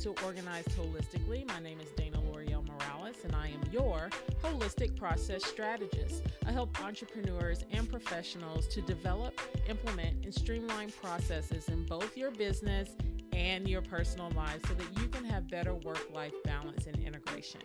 [0.00, 1.46] to Organized Holistically.
[1.46, 4.08] My name is Dana L'Oreal Morales, and I am your
[4.42, 6.22] holistic process strategist.
[6.46, 12.96] I help entrepreneurs and professionals to develop, implement, and streamline processes in both your business
[13.34, 17.60] and your personal lives so that you can have better work life balance and integration.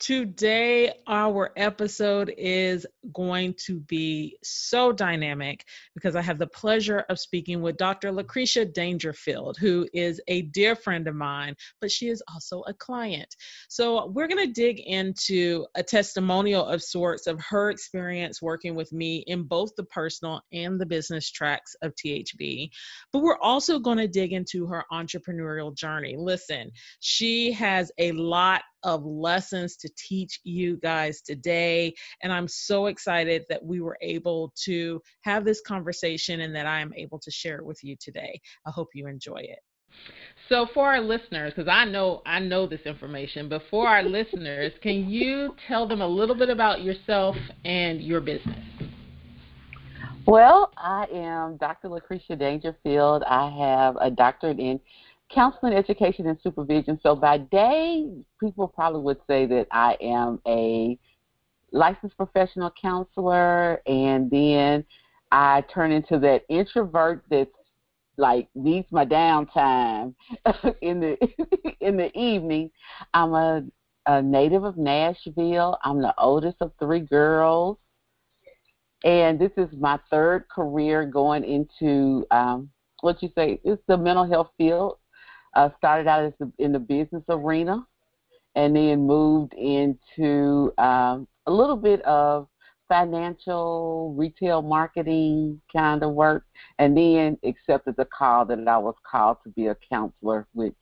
[0.00, 7.18] Today, our episode is going to be so dynamic because I have the pleasure of
[7.18, 8.12] speaking with Dr.
[8.12, 13.34] Lucretia Dangerfield, who is a dear friend of mine, but she is also a client.
[13.68, 18.92] So, we're going to dig into a testimonial of sorts of her experience working with
[18.92, 22.70] me in both the personal and the business tracks of THB.
[23.12, 26.14] But we're also going to dig into her entrepreneurial journey.
[26.16, 26.70] Listen,
[27.00, 31.94] she has a lot of lessons to teach you guys today.
[32.22, 36.80] And I'm so excited that we were able to have this conversation and that I
[36.80, 38.40] am able to share it with you today.
[38.66, 39.60] I hope you enjoy it.
[40.48, 44.72] So for our listeners, because I know I know this information, but for our listeners,
[44.82, 48.64] can you tell them a little bit about yourself and your business?
[50.26, 51.88] Well, I am Dr.
[51.88, 53.22] Lucretia Dangerfield.
[53.24, 54.78] I have a doctorate in
[55.32, 56.98] counseling, education, and supervision.
[57.02, 60.98] So by day, people probably would say that I am a
[61.72, 64.84] licensed professional counselor, and then
[65.30, 67.50] I turn into that introvert that's
[68.16, 70.14] like needs my downtime
[70.82, 71.16] in the
[71.80, 72.70] in the evening.
[73.14, 73.64] I'm a,
[74.06, 75.78] a native of Nashville.
[75.84, 77.78] I'm the oldest of three girls,
[79.04, 82.70] and this is my third career going into um,
[83.00, 83.60] what you say.
[83.64, 84.98] It's the mental health field.
[85.58, 87.84] Uh, started out as the, in the business arena,
[88.54, 92.46] and then moved into um, a little bit of
[92.88, 96.44] financial retail marketing kind of work,
[96.78, 100.76] and then accepted the call that I was called to be a counselor, which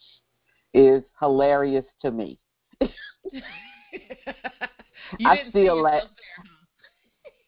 [0.75, 2.39] is hilarious to me.
[5.25, 6.03] I feel like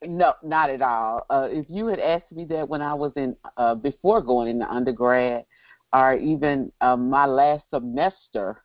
[0.02, 1.26] no, not at all.
[1.28, 4.66] Uh, if you had asked me that when I was in uh, before going into
[4.66, 5.44] undergrad,
[5.92, 8.62] or even uh, my last semester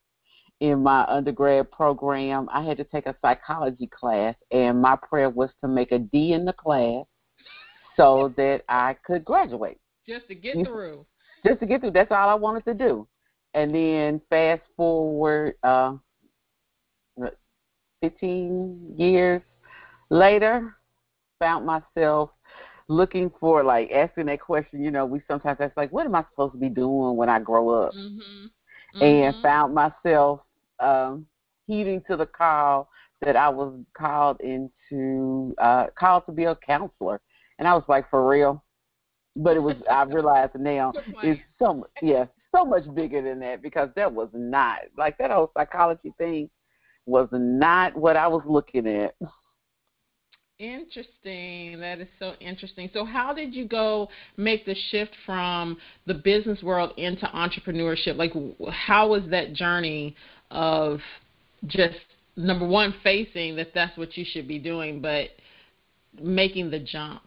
[0.59, 5.49] in my undergrad program, I had to take a psychology class, and my prayer was
[5.61, 7.05] to make a D in the class
[7.97, 9.79] so that I could graduate.
[10.07, 11.05] Just to get through.
[11.45, 11.91] Just to get through.
[11.91, 13.07] That's all I wanted to do.
[13.53, 15.95] And then fast forward uh,
[18.01, 19.41] 15 years
[20.09, 20.75] later,
[21.39, 22.31] found myself
[22.87, 24.83] looking for like asking that question.
[24.83, 27.39] You know, we sometimes ask like, what am I supposed to be doing when I
[27.39, 27.93] grow up?
[27.93, 28.45] Mm-hmm.
[28.97, 29.03] Mm-hmm.
[29.03, 30.41] And found myself
[30.79, 31.25] um,
[31.67, 32.89] heeding to the call
[33.21, 37.21] that I was called into, uh, called to be a counselor.
[37.57, 38.63] And I was like, for real.
[39.35, 43.61] But it was, I realized now it's so, much yeah, so much bigger than that
[43.61, 46.49] because that was not, like that whole psychology thing
[47.05, 49.15] was not what I was looking at.
[50.59, 51.79] Interesting.
[51.79, 52.89] That is so interesting.
[52.93, 58.15] So, how did you go make the shift from the business world into entrepreneurship?
[58.17, 58.33] Like,
[58.71, 60.15] how was that journey
[60.51, 60.99] of
[61.65, 61.97] just
[62.35, 65.29] number one, facing that that's what you should be doing, but
[66.21, 67.21] making the jump?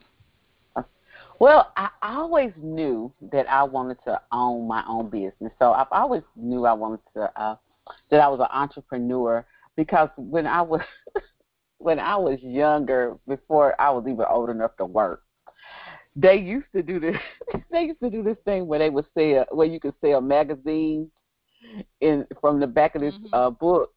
[1.39, 5.53] Well, I always knew that I wanted to own my own business.
[5.59, 7.57] So I've always knew I wanted to uh,
[8.11, 9.45] that I was an entrepreneur
[9.77, 10.81] because when I was
[11.79, 15.23] when I was younger, before I was even old enough to work,
[16.15, 17.17] they used to do this.
[17.71, 21.09] they used to do this thing where they would sell, where you could sell magazines
[22.01, 23.35] in from the back of this mm-hmm.
[23.35, 23.93] uh, book.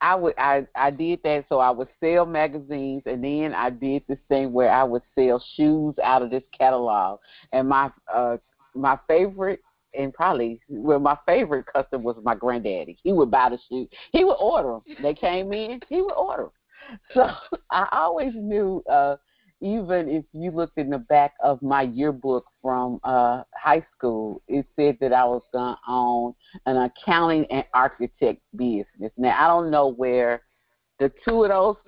[0.00, 4.04] I would I I did that so I would sell magazines and then I did
[4.06, 7.18] this thing where I would sell shoes out of this catalog
[7.52, 8.36] and my uh
[8.76, 9.60] my favorite
[9.94, 12.96] and probably well my favorite customer was my granddaddy.
[13.02, 13.88] He would buy the shoes.
[14.12, 14.96] He would order them.
[15.02, 15.80] They came in.
[15.88, 16.52] He would order them.
[17.14, 17.30] So
[17.70, 19.16] I always knew, uh,
[19.60, 24.66] even if you looked in the back of my yearbook from uh, high school, it
[24.76, 26.34] said that I was going to own
[26.66, 29.12] an accounting and architect business.
[29.16, 30.42] Now, I don't know where
[30.98, 31.76] the two of those.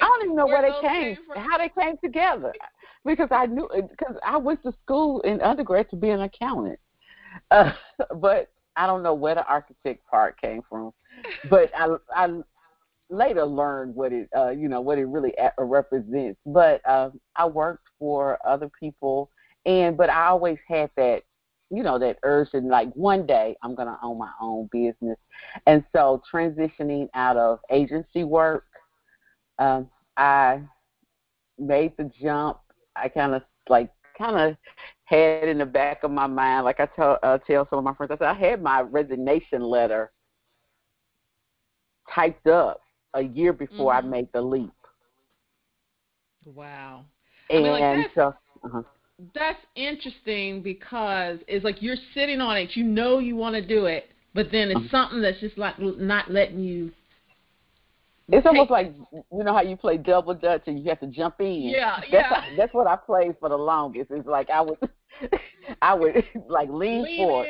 [0.00, 2.52] I don't even know where, where they came, came how they came together,
[3.04, 6.78] because I knew because I went to school in undergrad to be an accountant,
[7.50, 7.72] uh,
[8.16, 10.92] but I don't know where the architect part came from.
[11.48, 12.42] But I I
[13.08, 16.40] later learned what it uh you know what it really represents.
[16.46, 19.30] But uh, i worked for other people
[19.64, 21.22] and but i always had that
[21.70, 25.18] you know that urge and like one day i'm to own my own business.
[25.66, 28.64] And so transitioning out of agency work
[29.58, 30.60] um i
[31.58, 32.58] made the jump.
[32.94, 34.56] I kind of like kind of
[35.04, 37.94] had in the back of my mind, like I tell uh, tell some of my
[37.94, 40.12] friends, I said I had my resignation letter
[42.12, 42.80] typed up
[43.16, 44.06] a year before mm-hmm.
[44.06, 44.72] I made the leap.
[46.44, 47.04] Wow.
[47.50, 48.34] And I mean, like so.
[48.64, 48.82] Uh-huh.
[49.34, 52.76] That's interesting because it's like you're sitting on it.
[52.76, 54.88] You know you want to do it, but then it's uh-huh.
[54.90, 56.92] something that's just like not letting you
[58.28, 61.36] it's almost like you know how you play double dutch and you have to jump
[61.38, 61.62] in.
[61.62, 62.22] Yeah, that's yeah.
[62.22, 64.10] How, that's what I played for the longest.
[64.10, 64.78] It's like I would,
[65.82, 67.46] I would like lean, lean forward.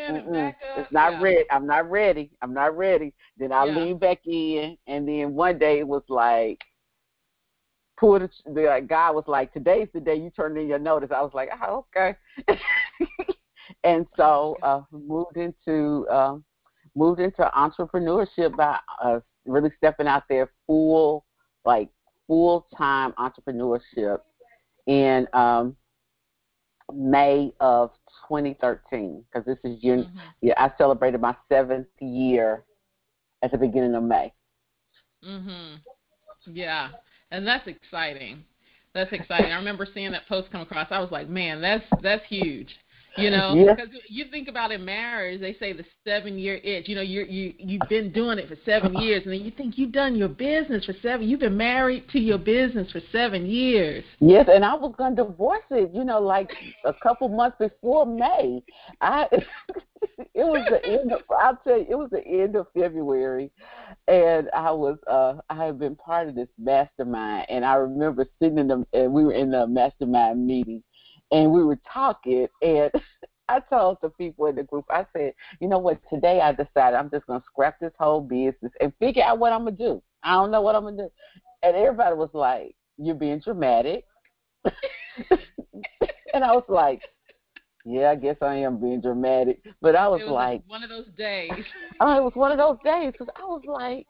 [0.77, 1.23] It's not yeah.
[1.23, 1.45] ready.
[1.51, 2.31] I'm not ready.
[2.43, 3.15] I'm not ready.
[3.37, 3.77] Then I yeah.
[3.77, 6.63] lean back in, and then one day it was like,
[7.99, 11.11] pull the, the like, guy was like, "Today's the day you turn in your notice."
[11.15, 12.17] I was like, "Oh, okay."
[13.85, 16.37] and so uh, moved into uh,
[16.95, 21.25] moved into entrepreneurship by uh, really stepping out there full,
[21.65, 21.89] like
[22.27, 24.21] full time entrepreneurship
[24.87, 25.77] and um,
[26.93, 27.91] May of
[28.29, 30.05] 2013 because this is June.
[30.05, 30.19] Mm-hmm.
[30.43, 32.65] Yeah, I celebrated my seventh year
[33.43, 34.33] at the beginning of May.
[35.25, 35.81] Mhm.
[36.47, 36.91] Yeah,
[37.31, 38.45] and that's exciting.
[38.95, 39.53] That's exciting.
[39.53, 40.89] I remember seeing that post come across.
[40.91, 42.77] I was like, man, that's that's huge.
[43.17, 43.75] You know, yeah.
[43.75, 46.89] because you think about in marriage, they say the seven year itch.
[46.89, 49.79] You know, you you you've been doing it for seven years, and then you think
[49.79, 51.29] you've done your business for seven.
[51.29, 54.05] You've been married to your business for seven years.
[54.21, 55.91] Yes, and I was gonna divorce it.
[55.95, 56.51] You know, like
[56.85, 58.63] a couple months before May.
[59.01, 59.27] I
[60.19, 61.13] it was the end.
[61.13, 63.51] Of, I'll tell you, it was the end of February,
[64.09, 68.59] and I was uh I had been part of this mastermind, and I remember sitting
[68.59, 70.83] in the and we were in the mastermind meeting
[71.33, 72.91] and we were talking and
[73.49, 76.97] I told the people in the group, I said, you know what, today I decided
[76.97, 80.03] I'm just gonna scrap this whole business and figure out what I'm gonna do.
[80.23, 81.11] I don't know what I'm gonna do.
[81.63, 84.05] And everybody was like, You're being dramatic
[86.35, 87.03] and I was like,
[87.85, 89.63] Yeah, I guess I am being dramatic.
[89.81, 91.53] But I was, was like one of those days.
[92.01, 94.07] Oh, it was one of those days because I was like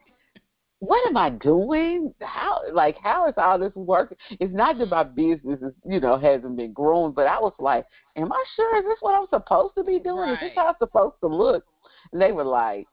[0.79, 2.13] what am I doing?
[2.21, 4.17] How like how is all this working?
[4.39, 7.85] It's not that my business is you know hasn't been growing, but I was like,
[8.15, 10.17] am I sure is this what I'm supposed to be doing?
[10.17, 10.33] Right.
[10.33, 11.65] Is this how it's supposed to look?
[12.11, 12.85] And they were like,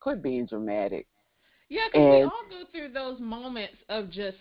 [0.00, 1.06] quit being dramatic.
[1.68, 4.36] Yeah, because we all go through those moments of just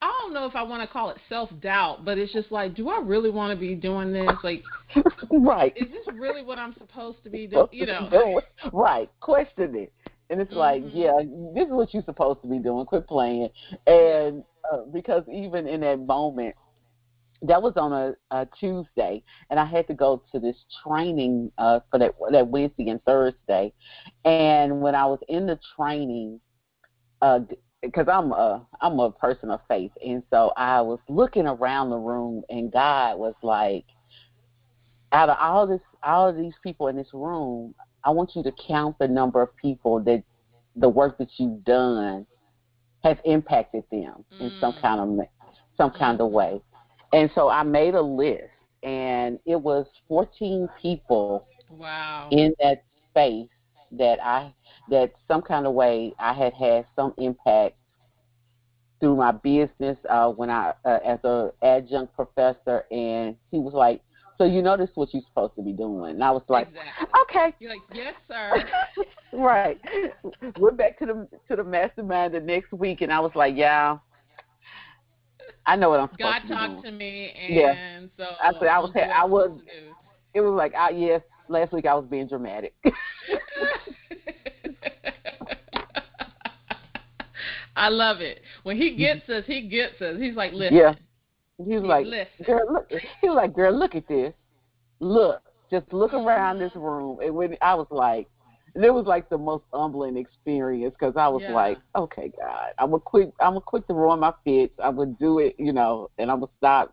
[0.00, 2.74] I don't know if I want to call it self doubt, but it's just like,
[2.74, 4.30] do I really want to be doing this?
[4.42, 4.62] Like,
[5.30, 5.72] right?
[5.76, 7.68] Is this really what I'm supposed to be doing?
[7.70, 8.40] You know,
[8.72, 9.10] right?
[9.20, 9.92] Question it.
[10.30, 10.58] And it's mm-hmm.
[10.58, 11.18] like, yeah,
[11.54, 12.86] this is what you're supposed to be doing.
[12.86, 13.50] Quit playing.
[13.86, 14.42] And
[14.72, 16.54] uh, because even in that moment,
[17.42, 21.80] that was on a, a Tuesday, and I had to go to this training uh,
[21.90, 23.72] for that that Wednesday and Thursday.
[24.24, 26.40] And when I was in the training,
[27.20, 31.90] because uh, I'm a I'm a person of faith, and so I was looking around
[31.90, 33.84] the room, and God was like,
[35.12, 37.74] out of all this all of these people in this room,
[38.04, 40.22] I want you to count the number of people that
[40.76, 42.26] the work that you've done
[43.02, 44.40] has impacted them mm.
[44.40, 45.26] in some kind of
[45.76, 46.60] some kind of way.
[47.12, 48.42] And so I made a list,
[48.82, 52.28] and it was 14 people wow.
[52.32, 53.48] in that space
[53.92, 54.52] that I
[54.90, 57.76] that some kind of way I had had some impact
[59.00, 64.02] through my business uh, when I uh, as a adjunct professor, and he was like,
[64.38, 66.10] so you know this is what you're supposed to be doing.
[66.10, 67.06] And I was like, exactly.
[67.22, 67.54] okay.
[67.60, 68.64] You're like, yes, sir.
[69.32, 69.80] right.
[70.58, 73.98] Went back to the to the mastermind the next week, and I was like, yeah,
[75.66, 76.58] I know what I'm supposed God to be doing.
[76.58, 78.00] Talked to me, and yeah.
[78.16, 79.50] so I said I was I, I was.
[80.34, 82.74] It was like, I, yes, last week I was being dramatic.
[87.76, 88.42] I love it.
[88.62, 89.32] When he gets mm-hmm.
[89.32, 90.16] us, he gets us.
[90.18, 90.76] He's like, listen.
[90.76, 90.94] Yeah.
[91.58, 92.44] He was like, listen.
[92.44, 92.90] girl, look.
[93.20, 94.34] He was like, girl, look at this.
[95.00, 97.18] Look, just look around this room.
[97.22, 98.28] And when I was like,
[98.74, 101.52] and it was like the most humbling experience because I was yeah.
[101.52, 103.32] like, okay, God, I'm gonna quit.
[103.40, 104.74] I'm gonna quit to ruin my fits.
[104.82, 106.92] I'm gonna do it, you know, and I'm gonna stop,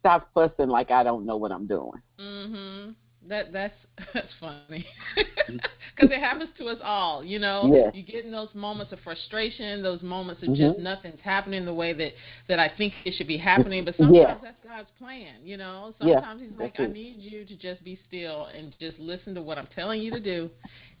[0.00, 2.00] stop fussing like I don't know what I'm doing.
[2.18, 2.94] Mhm.
[3.28, 3.74] That that's
[4.14, 4.86] that's funny
[5.46, 7.24] because it happens to us all.
[7.24, 7.90] You know, yeah.
[7.94, 10.72] you get in those moments of frustration, those moments of mm-hmm.
[10.72, 12.12] just nothing's happening the way that
[12.48, 13.84] that I think it should be happening.
[13.84, 14.36] But sometimes yeah.
[14.42, 15.34] that's God's plan.
[15.42, 16.16] You know, yeah.
[16.16, 19.42] sometimes He's like, that's I need you to just be still and just listen to
[19.42, 20.50] what I'm telling you to do,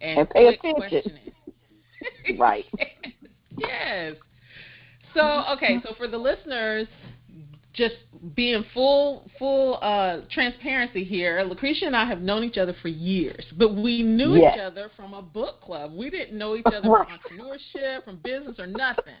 [0.00, 0.74] and, and pay attention.
[0.74, 1.32] questioning.
[2.38, 2.64] right.
[3.56, 4.14] yes.
[5.14, 6.88] So okay, so for the listeners
[7.76, 7.94] just
[8.34, 13.44] being full full uh transparency here lucretia and i have known each other for years
[13.56, 14.54] but we knew yes.
[14.54, 18.56] each other from a book club we didn't know each other from entrepreneurship from business
[18.58, 19.14] or nothing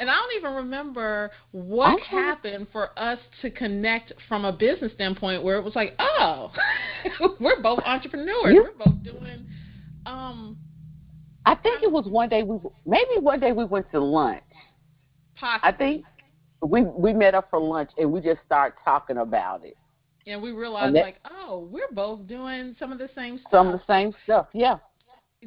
[0.00, 2.04] And I don't even remember what okay.
[2.06, 6.50] happened for us to connect from a business standpoint where it was like, oh,
[7.38, 8.54] we're both entrepreneurs.
[8.54, 9.46] We're both doing.
[10.06, 10.56] Um,
[11.44, 14.42] I think it was one day we maybe one day we went to lunch.
[15.38, 15.68] Possibly.
[15.68, 16.04] I think
[16.62, 19.76] we we met up for lunch and we just started talking about it.
[20.26, 23.50] And we realized that, like, oh, we're both doing some of the same stuff.
[23.50, 24.76] Some of the same stuff, yeah.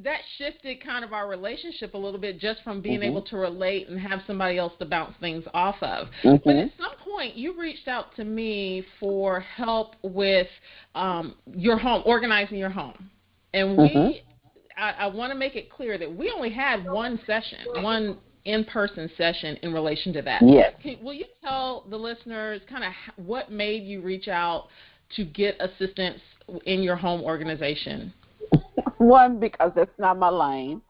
[0.04, 3.12] That shifted kind of our relationship a little bit just from being mm-hmm.
[3.12, 6.08] able to relate and have somebody else to bounce things off of.
[6.24, 6.38] Mm-hmm.
[6.44, 10.48] But at some point, you reached out to me for help with
[10.96, 13.12] um, your home, organizing your home.
[13.54, 14.82] And we, mm-hmm.
[14.82, 19.10] I, I want to make it clear that we only had one session, one in-person
[19.18, 20.42] session in relation to that.
[20.46, 20.74] Yes.
[20.82, 22.92] Can, will you tell the listeners kind of
[23.26, 24.68] what made you reach out
[25.16, 26.20] to get assistance
[26.66, 28.14] in your home organization?
[28.98, 30.82] One, because that's not my lane.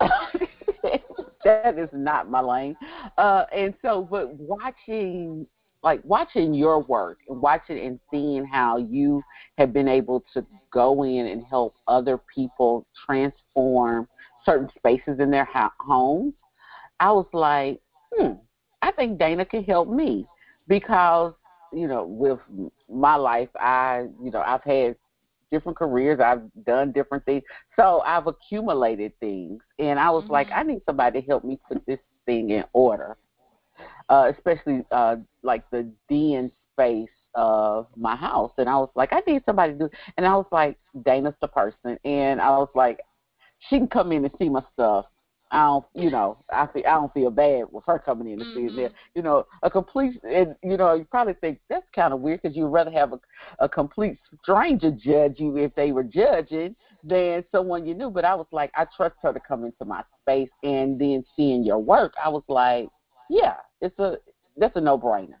[1.44, 2.76] that is not my lane.
[3.16, 5.46] Uh, and so, but watching,
[5.82, 9.22] like watching your work and watching and seeing how you
[9.56, 14.06] have been able to go in and help other people transform
[14.44, 16.34] certain spaces in their ha- homes
[17.00, 17.80] I was like,
[18.12, 18.32] hmm,
[18.82, 20.26] I think Dana can help me
[20.66, 21.32] because,
[21.72, 22.38] you know, with
[22.90, 24.96] my life, I, you know, I've had
[25.50, 27.42] different careers, I've done different things.
[27.76, 29.60] So I've accumulated things.
[29.78, 30.32] And I was mm-hmm.
[30.32, 33.16] like, I need somebody to help me put this thing in order,
[34.08, 38.52] uh, especially uh, like the den space of my house.
[38.58, 41.48] And I was like, I need somebody to do And I was like, Dana's the
[41.48, 41.98] person.
[42.04, 43.00] And I was like,
[43.68, 45.06] she can come in and see my stuff
[45.50, 48.56] I don't, you know, I feel I don't feel bad with her coming in and
[48.56, 48.76] mm-hmm.
[48.76, 48.90] there.
[49.14, 52.56] You know, a complete, and you know, you probably think that's kind of weird because
[52.56, 53.20] you'd rather have a,
[53.58, 58.10] a complete stranger judge you if they were judging than someone you knew.
[58.10, 61.64] But I was like, I trust her to come into my space, and then seeing
[61.64, 62.88] your work, I was like,
[63.30, 64.18] yeah, it's a
[64.56, 65.38] that's a no brainer.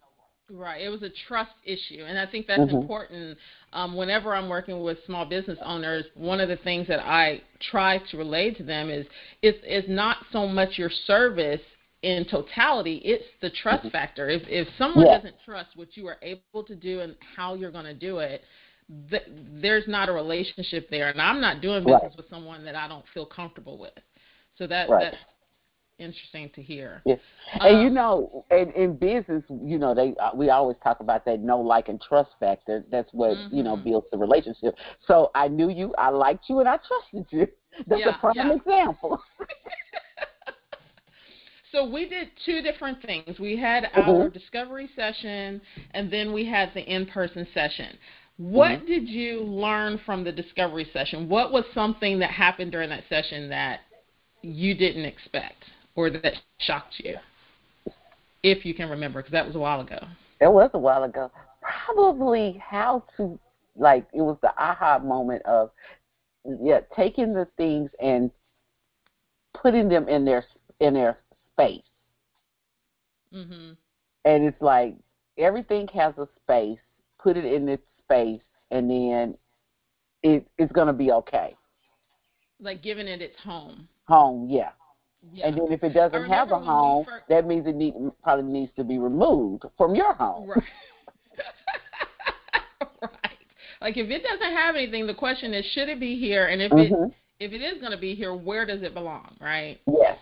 [0.50, 0.82] Right.
[0.82, 2.04] It was a trust issue.
[2.06, 2.76] And I think that's mm-hmm.
[2.76, 3.38] important.
[3.72, 7.98] Um, whenever I'm working with small business owners, one of the things that I try
[8.10, 9.06] to relate to them is
[9.42, 11.60] it's, it's not so much your service
[12.02, 13.88] in totality, it's the trust mm-hmm.
[13.90, 14.28] factor.
[14.28, 15.18] If, if someone yeah.
[15.18, 18.42] doesn't trust what you are able to do and how you're going to do it,
[19.10, 19.26] th-
[19.60, 21.10] there's not a relationship there.
[21.10, 22.16] And I'm not doing business right.
[22.16, 23.92] with someone that I don't feel comfortable with.
[24.56, 25.12] So that, right.
[25.12, 25.16] that's
[25.98, 27.02] interesting to hear.
[27.04, 27.20] Yes,
[27.52, 31.24] and um, you know, in, in business, you know, they uh, we always talk about
[31.26, 32.84] that no like and trust factor.
[32.90, 33.56] That's what mm-hmm.
[33.56, 33.90] you know mm-hmm.
[33.90, 34.74] builds the relationship.
[35.06, 37.46] So I knew you, I liked you, and I trusted you.
[37.86, 38.54] That's yeah, a prime yeah.
[38.54, 39.20] example.
[41.72, 43.38] so we did two different things.
[43.38, 44.10] We had mm-hmm.
[44.10, 45.60] our discovery session,
[45.92, 47.96] and then we had the in-person session.
[48.38, 48.86] What mm-hmm.
[48.86, 51.28] did you learn from the discovery session?
[51.28, 53.80] What was something that happened during that session that
[54.42, 55.64] you didn't expect?
[55.98, 57.16] Or that shocked you,
[58.44, 59.98] if you can remember, because that was a while ago.
[60.40, 61.28] It was a while ago.
[61.60, 63.36] Probably how to
[63.76, 65.70] like it was the aha moment of
[66.62, 68.30] yeah taking the things and
[69.60, 70.44] putting them in their
[70.78, 71.18] in their
[71.52, 71.82] space.
[73.34, 73.72] Mm-hmm.
[74.24, 74.94] And it's like
[75.36, 76.78] everything has a space.
[77.20, 78.40] Put it in its space,
[78.70, 79.36] and then
[80.22, 81.56] it, it's going to be okay.
[82.60, 83.88] Like giving it its home.
[84.06, 84.70] Home, yeah.
[85.32, 85.48] Yeah.
[85.48, 87.24] And then if it doesn't have a home, first...
[87.28, 90.50] that means it need, probably needs to be removed from your home.
[90.50, 90.60] Right.
[93.02, 93.10] right.
[93.80, 96.46] Like if it doesn't have anything, the question is, should it be here?
[96.46, 97.04] And if mm-hmm.
[97.04, 99.36] it if it is going to be here, where does it belong?
[99.40, 99.80] Right.
[99.86, 100.18] Yes.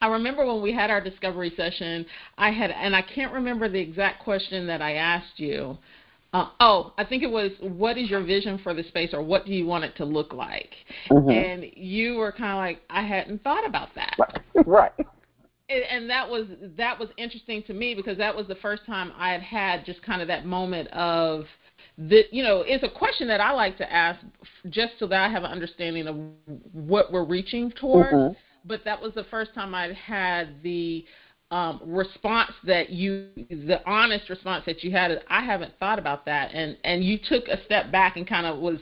[0.00, 2.04] I remember when we had our discovery session,
[2.36, 5.78] I had, and I can't remember the exact question that I asked you,
[6.36, 9.46] uh, oh, I think it was, what is your vision for the space, or what
[9.46, 10.74] do you want it to look like?
[11.10, 11.30] Mm-hmm.
[11.30, 14.16] And you were kind of like, I hadn't thought about that.
[14.64, 14.92] Right.
[15.68, 16.46] And, and that was
[16.78, 20.02] that was interesting to me because that was the first time I had had just
[20.02, 21.44] kind of that moment of
[21.98, 24.18] the you know it's a question that I like to ask
[24.70, 26.16] just so that I have an understanding of
[26.72, 28.14] what we're reaching toward.
[28.14, 28.32] Mm-hmm.
[28.64, 31.04] But that was the first time I'd had the
[31.50, 36.52] um, response that you, the honest response that you had, I haven't thought about that,
[36.52, 38.80] and and you took a step back and kind of was,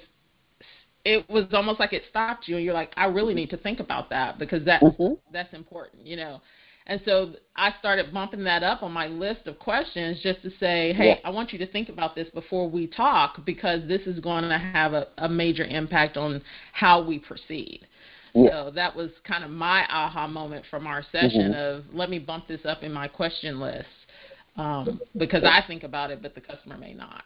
[1.04, 3.80] it was almost like it stopped you, and you're like, I really need to think
[3.80, 5.14] about that because that's mm-hmm.
[5.32, 6.40] that's important, you know.
[6.86, 10.92] And so I started bumping that up on my list of questions just to say,
[10.92, 11.28] hey, yeah.
[11.28, 14.58] I want you to think about this before we talk because this is going to
[14.58, 16.42] have a, a major impact on
[16.72, 17.86] how we proceed.
[18.34, 18.64] Yeah.
[18.64, 21.78] So that was kind of my aha moment from our session mm-hmm.
[21.78, 23.86] of let me bump this up in my question list
[24.56, 27.24] um, because I think about it, but the customer may not.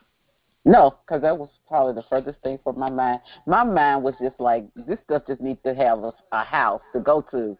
[0.64, 3.20] No, because that was probably the furthest thing from my mind.
[3.46, 7.00] My mind was just like this stuff just needs to have a, a house to
[7.00, 7.56] go to.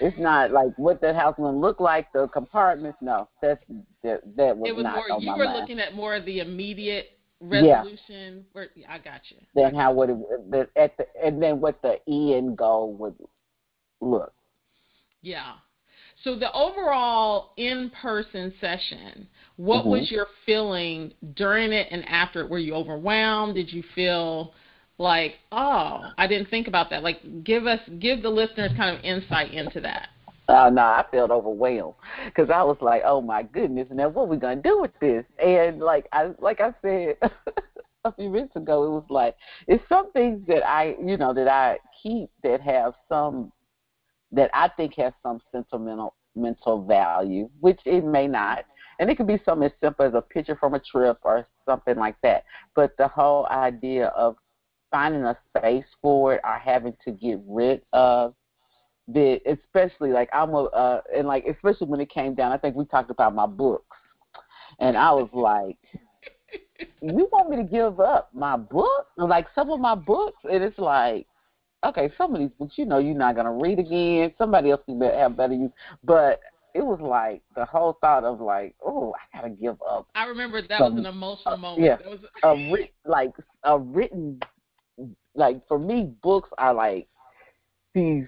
[0.00, 2.98] it's not like what the house gonna look like, the compartments.
[3.00, 3.62] No, that's
[4.02, 5.12] that, that was, it was not more.
[5.12, 5.60] on You my were mind.
[5.60, 8.44] looking at more of the immediate resolution.
[8.52, 9.38] Where, I got you.
[9.54, 13.14] Then how would it the, at the and then what the end goal would
[14.00, 14.32] look.
[15.22, 15.54] Yeah.
[16.24, 19.88] So the overall in-person session, what Mhm.
[19.88, 22.50] was your feeling during it and after it?
[22.50, 23.54] Were you overwhelmed?
[23.54, 24.52] Did you feel
[24.98, 27.02] like, oh, I didn't think about that?
[27.02, 30.10] Like, give us, give the listeners kind of insight into that.
[30.50, 31.94] Oh no, I felt overwhelmed
[32.26, 35.24] because I was like, "Oh my goodness, now what are we gonna do with this?"
[35.38, 37.16] And like I, like I said
[38.04, 39.36] a few minutes ago, it was like
[39.68, 43.52] it's some things that I, you know, that I keep that have some
[44.32, 48.64] that I think has some sentimental mental value, which it may not,
[48.98, 51.96] and it could be something as simple as a picture from a trip or something
[51.96, 52.44] like that.
[52.74, 54.36] But the whole idea of
[54.90, 58.34] finding a space for it or having to get rid of
[59.14, 62.76] that especially like I'm a uh and like especially when it came down, I think
[62.76, 63.96] we talked about my books.
[64.78, 65.76] And I was like,
[67.02, 69.06] You want me to give up my book?
[69.16, 71.26] Like some of my books and it's like
[71.84, 74.32] okay, some of these books, you know, you're not gonna read again.
[74.38, 75.70] Somebody else can have better use.
[76.04, 76.40] But
[76.74, 80.62] it was like the whole thought of like, oh, I gotta give up I remember
[80.62, 81.84] that Some- was an emotional moment.
[81.84, 81.96] yeah.
[81.96, 83.32] That was, a writ like
[83.64, 84.40] a written
[85.34, 87.08] like for me books are like
[87.94, 88.26] these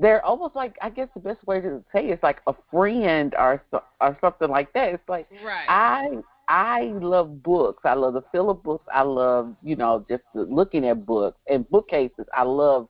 [0.00, 3.34] they're almost like I guess the best way to say it is like a friend
[3.38, 3.62] or
[4.00, 4.94] or something like that.
[4.94, 5.66] It's like right.
[5.68, 7.82] I I love books.
[7.84, 8.86] I love the feel of books.
[8.92, 12.26] I love you know just looking at books and bookcases.
[12.34, 12.88] I love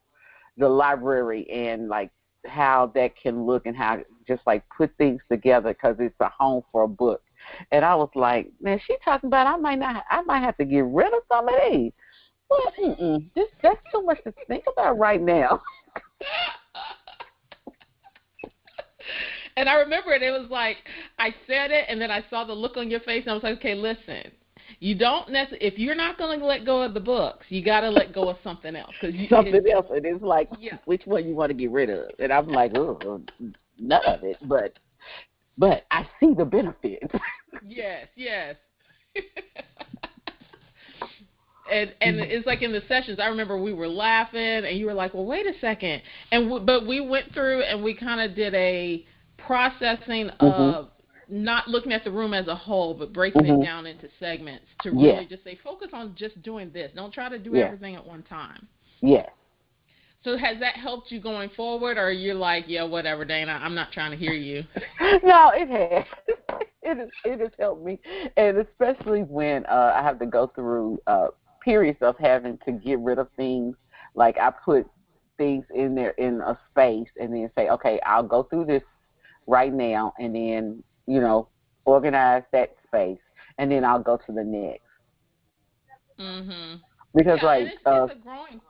[0.56, 2.10] the library and like
[2.46, 6.62] how that can look and how just like put things together because it's a home
[6.70, 7.22] for a book.
[7.72, 10.64] And I was like, man, she talking about I might not, I might have to
[10.64, 11.92] get rid of some of these.
[12.48, 15.62] Well, this that's too much to think about right now.
[19.56, 20.22] and I remember it.
[20.22, 20.76] It was like
[21.18, 23.42] I said it, and then I saw the look on your face, and I was
[23.42, 24.32] like, okay, listen.
[24.78, 27.80] You don't necessarily, if you're not going to let go of the books, you got
[27.80, 28.92] to let go of something else.
[29.00, 30.78] Cause you, Something it- else, and it's like, Yeah.
[30.84, 32.04] which one you want to get rid of?
[32.20, 33.20] And I'm like, oh,
[33.78, 34.36] none of it.
[34.42, 34.78] But,
[35.58, 37.12] but I see the benefits.
[37.66, 38.54] Yes, yes.
[41.70, 43.18] and and it's like in the sessions.
[43.20, 46.02] I remember we were laughing, and you were like, "Well, wait a second.
[46.32, 49.04] And w- but we went through and we kind of did a
[49.38, 50.90] processing of
[51.28, 53.62] not looking at the room as a whole, but breaking Mhm.
[53.62, 55.12] it down into segments to Yeah.
[55.12, 56.90] really just say focus on just doing this.
[56.94, 57.66] Don't try to do Yeah.
[57.66, 58.66] everything at one time.
[59.02, 59.26] yeah
[60.22, 63.90] So has that helped you going forward, or you're like, yeah, whatever, Dana, I'm not
[63.92, 64.64] trying to hear you.
[65.22, 66.04] no, it has.
[66.82, 68.00] It has it has helped me,
[68.38, 71.28] and especially when uh, I have to go through uh,
[71.60, 73.76] periods of having to get rid of things.
[74.14, 74.86] Like I put
[75.38, 78.82] things in there in a space, and then say, okay, I'll go through this
[79.46, 81.48] right now, and then you know
[81.84, 83.20] organize that space,
[83.58, 84.82] and then I'll go to the next.
[86.18, 86.80] Mhm.
[87.14, 88.60] Because yeah, like it's, uh, it's a growing.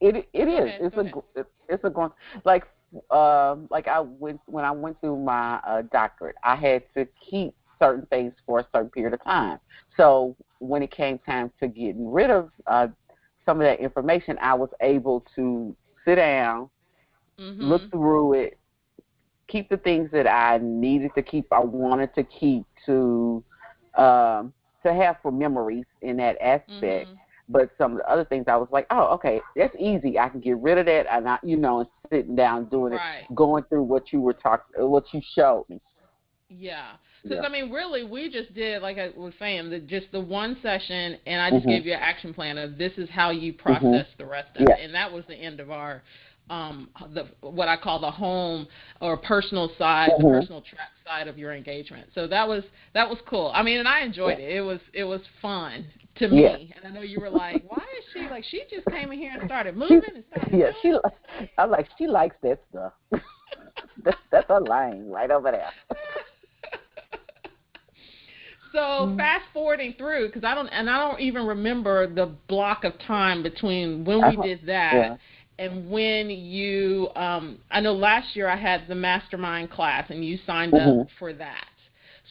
[0.00, 1.46] It it ahead, it's a ahead.
[1.68, 2.10] it's a going
[2.44, 2.64] like
[3.10, 7.54] um like I went when I went through my uh, doctorate, I had to keep
[7.80, 9.58] certain things for a certain period of time.
[9.96, 12.88] So when it came time to getting rid of uh,
[13.44, 16.70] some of that information, I was able to sit down,
[17.38, 17.60] Mhm.
[17.60, 18.58] look through it,
[19.48, 23.42] keep the things that I needed to keep, I wanted to keep to
[23.96, 24.52] um,
[24.84, 27.18] to have for memories in that aspect Mhm.
[27.48, 30.18] but some of the other things I was like, oh, okay, that's easy.
[30.18, 33.26] I can get rid of that, and I, you know, and sitting down doing Right.
[33.28, 35.80] it, going through what you were talking, what you showed me.
[36.50, 36.92] Yeah.
[37.22, 37.48] Because Yeah.
[37.48, 41.18] I mean, really, we just did like I was saying, the, just the one session,
[41.26, 41.68] and I just Mhm.
[41.68, 44.74] gave you an action plan of this is how you process the rest of Yeah.
[44.74, 46.02] it, and that was the end of our,
[46.50, 48.66] um, the what I call the home
[49.00, 50.24] or personal side, the Mhm.
[50.24, 52.08] personal track side of your engagement.
[52.14, 53.50] So that was that was cool.
[53.54, 54.44] I mean, and I enjoyed Yeah.
[54.44, 54.56] it.
[54.56, 55.86] It was it was fun
[56.16, 56.76] to me, Yeah.
[56.76, 59.32] and I know you were like, why is she like she just came in here
[59.32, 60.94] and started She, moving and started yeah, doing she.
[61.58, 62.92] I'm like, she likes that stuff.
[64.04, 65.72] that's that's her lane right over there.
[68.72, 69.16] So Mm-hmm.
[69.16, 73.42] fast forwarding through, because I don't, and I don't even remember the block of time
[73.42, 74.42] between when we Uh-huh.
[74.42, 75.16] did that Yeah.
[75.58, 77.08] and when you.
[77.16, 81.00] Um, I know last year I had the mastermind class, and you signed Mhm.
[81.00, 81.66] up for that.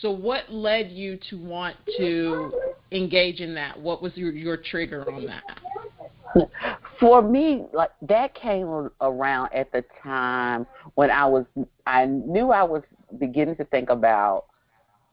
[0.02, 2.54] So what led you to want to
[2.92, 3.80] engage in that?
[3.80, 5.60] What was your your trigger on that?
[7.00, 11.46] For me, like that came around at the time when I was,
[11.86, 12.84] I knew I was
[13.18, 14.46] beginning to think about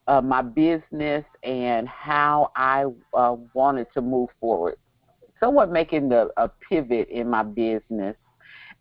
[0.08, 4.76] uh, my business and how I uh, wanted to move forward.
[5.40, 8.16] Somewhat making the a pivot in my business,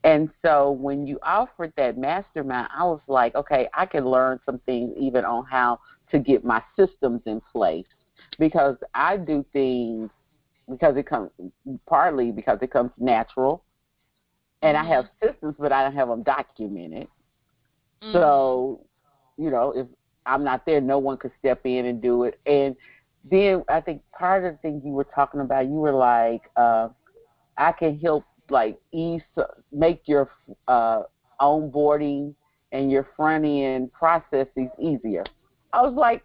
[0.05, 4.59] And so when you offered that mastermind, I was like, okay, I can learn some
[4.59, 5.79] things even on how
[6.11, 7.87] to get my systems in place
[8.37, 10.11] because I do things
[10.69, 11.31] because it comes
[11.87, 13.63] partly because it comes natural,
[14.61, 14.85] and mm-hmm.
[14.85, 17.07] I have systems, but I don't have them documented.
[18.03, 18.13] Mm-hmm.
[18.13, 18.85] So,
[19.37, 19.87] you know, if
[20.25, 22.39] I'm not there, no one could step in and do it.
[22.45, 22.75] And
[23.29, 26.89] then I think part of the thing you were talking about, you were like, uh,
[27.57, 29.21] I can help like ease,
[29.71, 30.29] make your
[30.67, 31.03] uh,
[31.39, 32.35] onboarding
[32.71, 35.23] and your front end processes easier.
[35.73, 36.23] I was like,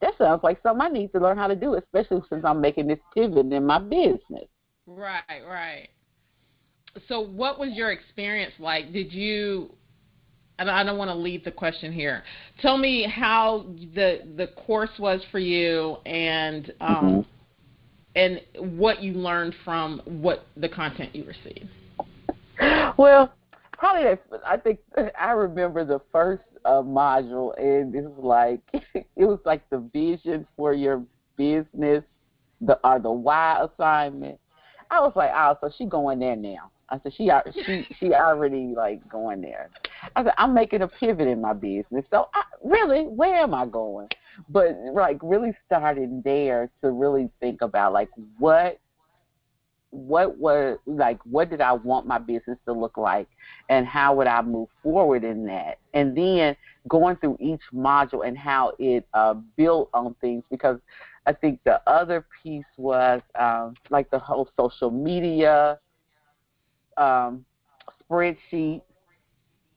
[0.00, 2.88] that sounds like something I need to learn how to do, especially since I'm making
[2.88, 4.48] this pivot in my business.
[4.86, 5.88] Right, right.
[7.08, 8.92] So, what was your experience like?
[8.92, 9.74] Did you?
[10.58, 12.22] I don't want to leave the question here.
[12.60, 17.20] Tell me how the the course was for you, and um, mm-hmm.
[18.14, 21.68] and what you learned from what the content you received.
[22.96, 23.32] Well,
[23.76, 24.78] probably I think
[25.20, 28.60] I remember the first uh, module, and it was like
[28.94, 31.02] it was like the vision for your
[31.36, 32.04] business,
[32.60, 34.38] the or the why assignment.
[34.90, 36.70] I was like, oh, so she going there now.
[36.88, 37.30] I said she
[37.64, 39.70] she she already like going there.
[40.16, 42.04] I said I'm making a pivot in my business.
[42.10, 44.08] So I, really, where am I going?
[44.48, 48.78] But like really starting there to really think about like what
[49.94, 53.28] what was like what did I want my business to look like
[53.68, 56.56] and how would I move forward in that and then
[56.88, 60.80] going through each module and how it uh, built on things because
[61.26, 65.78] I think the other piece was um, like the whole social media
[66.96, 67.44] um,
[68.10, 68.82] spreadsheet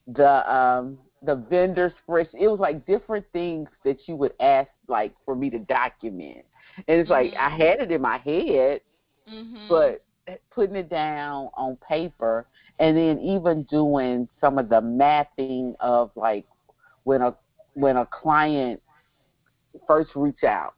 [0.08, 5.12] the um, the vendor spreadsheet it was like different things that you would ask like
[5.24, 6.44] for me to document
[6.86, 7.30] and it's mm-hmm.
[7.30, 8.80] like I had it in my head
[9.30, 9.68] mm-hmm.
[9.68, 10.04] but
[10.50, 12.46] putting it down on paper
[12.78, 16.46] and then even doing some of the mapping of like
[17.04, 17.34] when a
[17.74, 18.80] when a client
[19.86, 20.74] first reach out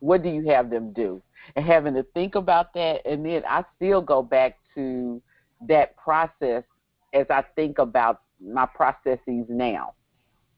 [0.00, 1.20] what do you have them do
[1.56, 5.20] and having to think about that and then i still go back to
[5.68, 6.64] that process
[7.12, 9.94] as i think about my processes now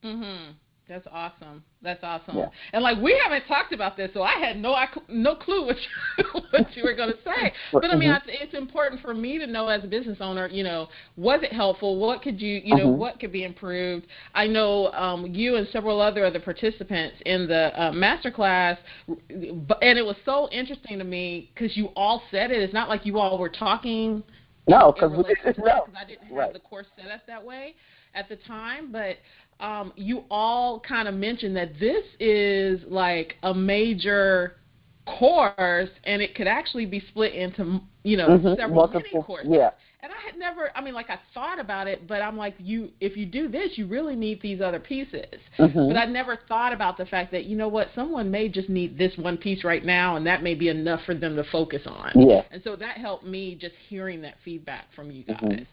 [0.04, 0.54] mhm
[0.92, 1.64] that's awesome.
[1.80, 2.36] That's awesome.
[2.36, 2.48] Yeah.
[2.72, 4.76] And like we haven't talked about this, so I had no
[5.08, 7.52] no clue what you, what you were going to say.
[7.72, 8.28] But I mean, mm-hmm.
[8.28, 10.48] it's important for me to know as a business owner.
[10.48, 11.98] You know, was it helpful?
[11.98, 12.98] What could you you know mm-hmm.
[12.98, 14.06] what could be improved?
[14.34, 18.76] I know um, you and several other other participants in the uh, master class,
[19.08, 22.60] and it was so interesting to me because you all said it.
[22.60, 24.22] It's not like you all were talking.
[24.68, 25.12] No, because
[25.59, 25.87] no.
[25.98, 26.53] I didn't have right.
[26.53, 27.75] the course set up that way
[28.14, 29.16] at the time, but
[29.64, 34.57] um, you all kind of mentioned that this is like a major
[35.06, 38.54] course, and it could actually be split into you know mm-hmm.
[38.56, 39.50] several Multiple, mini courses.
[39.50, 39.70] Yeah.
[40.04, 42.90] And I had never, I mean, like I thought about it, but I'm like, you,
[43.00, 45.38] if you do this, you really need these other pieces.
[45.60, 45.86] Mm-hmm.
[45.86, 48.98] But I never thought about the fact that you know what, someone may just need
[48.98, 52.10] this one piece right now, and that may be enough for them to focus on.
[52.16, 52.42] Yeah.
[52.50, 55.46] And so that helped me just hearing that feedback from you mm-hmm.
[55.46, 55.66] guys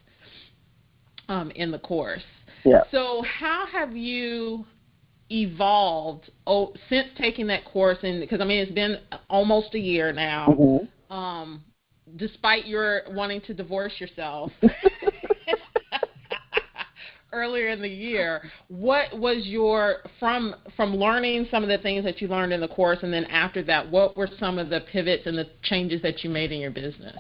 [1.28, 1.32] mm-hmm.
[1.32, 2.22] um, in the course.
[2.64, 2.84] Yeah.
[2.92, 4.64] So how have you
[5.30, 7.98] evolved oh, since taking that course?
[8.04, 8.98] And because I mean, it's been
[9.30, 10.48] almost a year now.
[10.50, 11.14] Mm-hmm.
[11.14, 11.64] Um,
[12.16, 14.52] despite your wanting to divorce yourself.
[17.32, 22.20] earlier in the year what was your from from learning some of the things that
[22.20, 25.28] you learned in the course and then after that what were some of the pivots
[25.28, 27.16] and the changes that you made in your business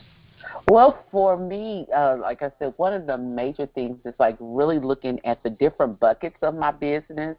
[0.69, 4.77] well, for me, uh, like I said, one of the major things is like really
[4.77, 7.37] looking at the different buckets of my business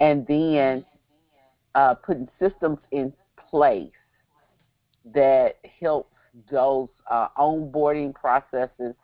[0.00, 0.84] and then
[1.74, 3.12] uh, putting systems in
[3.50, 3.90] place
[5.14, 6.10] that help
[6.50, 8.94] those uh, onboarding processes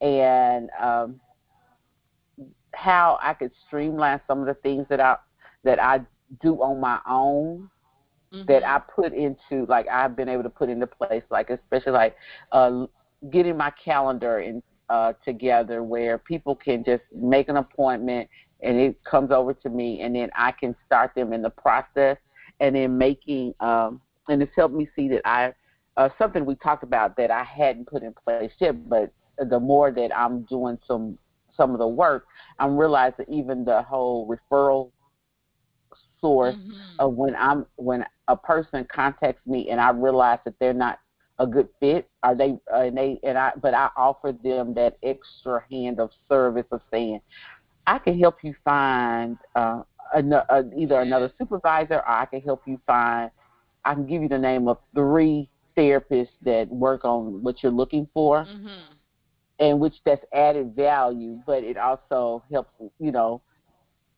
[0.00, 1.20] and um,
[2.74, 5.16] how I could streamline some of the things that I
[5.64, 6.00] that I
[6.42, 7.70] do on my own
[8.32, 8.46] mm-hmm.
[8.46, 12.16] that I put into like I've been able to put into place like especially like
[12.52, 12.86] uh,
[13.30, 18.28] getting my calendar in uh, together where people can just make an appointment
[18.62, 22.16] and it comes over to me and then I can start them in the process
[22.60, 25.52] and then making um, and it's helped me see that I
[25.96, 29.90] uh, something we talked about that I hadn't put in place yet, but the more
[29.90, 31.18] that I'm doing some
[31.56, 32.26] some of the work,
[32.58, 34.90] I'm realizing even the whole referral
[36.20, 37.00] source mm-hmm.
[37.00, 40.98] of when I'm when a person contacts me and I realize that they're not
[41.38, 42.08] a good fit?
[42.22, 46.10] Are they uh, and they and I but I offer them that extra hand of
[46.28, 47.20] service of saying,
[47.86, 49.82] I can help you find uh,
[50.14, 53.30] an, uh, either another supervisor or I can help you find.
[53.84, 58.08] I can give you the name of three therapists that work on what you're looking
[58.12, 58.44] for.
[58.44, 58.92] Mm-hmm.
[59.58, 63.40] and which that's added value, but it also helps, you know,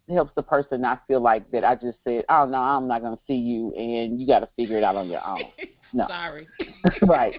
[0.09, 3.17] helps the person not feel like that I just said, oh no, I'm not going
[3.17, 5.45] to see you, and you got to figure it out on your own.
[5.95, 6.47] No, sorry,
[7.07, 7.35] right.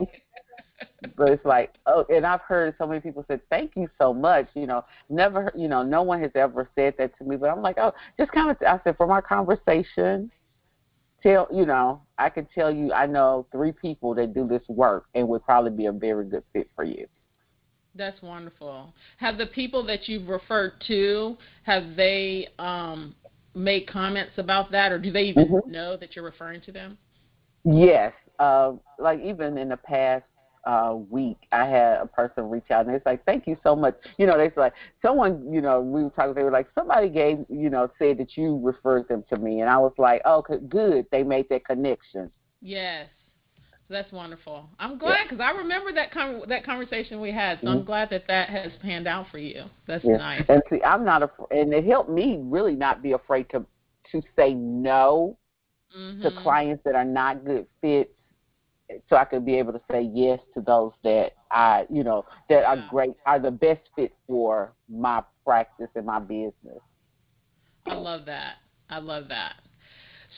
[1.16, 4.48] But it's like, oh, and I've heard so many people say, "Thank you so much."
[4.54, 7.62] You know, never, you know, no one has ever said that to me, but I'm
[7.62, 8.58] like, oh, just kind of.
[8.66, 10.32] I said, from our conversation,
[11.22, 15.06] tell you know, I can tell you, I know three people that do this work
[15.16, 17.08] and would probably be a very good fit for you.
[17.96, 18.94] That's wonderful.
[19.18, 23.16] Have the people that you've referred to have they um,
[23.56, 25.72] made comments about that, or do they even mm-hmm.
[25.72, 26.98] know that you're referring to them?
[27.66, 30.24] Yes, uh, like even in the past
[30.66, 33.96] uh, week, I had a person reach out and it's like, "Thank you so much."
[34.18, 36.34] You know, they like someone, you know, we were talking.
[36.34, 39.70] They were like, somebody gave, you know, said that you referred them to me, and
[39.70, 42.32] I was like, "Oh, good." They made that connection.
[42.62, 43.08] Yes.
[43.90, 44.70] That's wonderful.
[44.78, 45.48] I'm glad because yeah.
[45.48, 47.60] I remember that con- that conversation we had.
[47.60, 47.80] So mm-hmm.
[47.80, 49.64] I'm glad that that has panned out for you.
[49.88, 50.18] That's yeah.
[50.18, 50.46] nice.
[50.48, 53.66] And see, I'm not afraid, and it helped me really not be afraid to
[54.12, 55.38] to say no
[55.98, 56.22] mm-hmm.
[56.22, 58.14] to clients that are not good fits,
[59.10, 62.64] so I could be able to say yes to those that I, you know, that
[62.64, 66.82] are great, are the best fit for my practice and my business.
[67.86, 68.56] I love that.
[68.90, 69.56] I love that.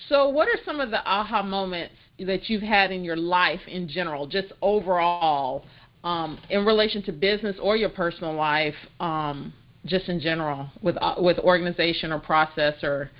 [0.10, 3.88] So, what are some of the aha moments that you've had in your life in
[3.88, 5.66] general, just overall,
[6.04, 9.54] um, in relation to business or your personal life, um,
[9.86, 13.12] just in general, with uh, with organization or process or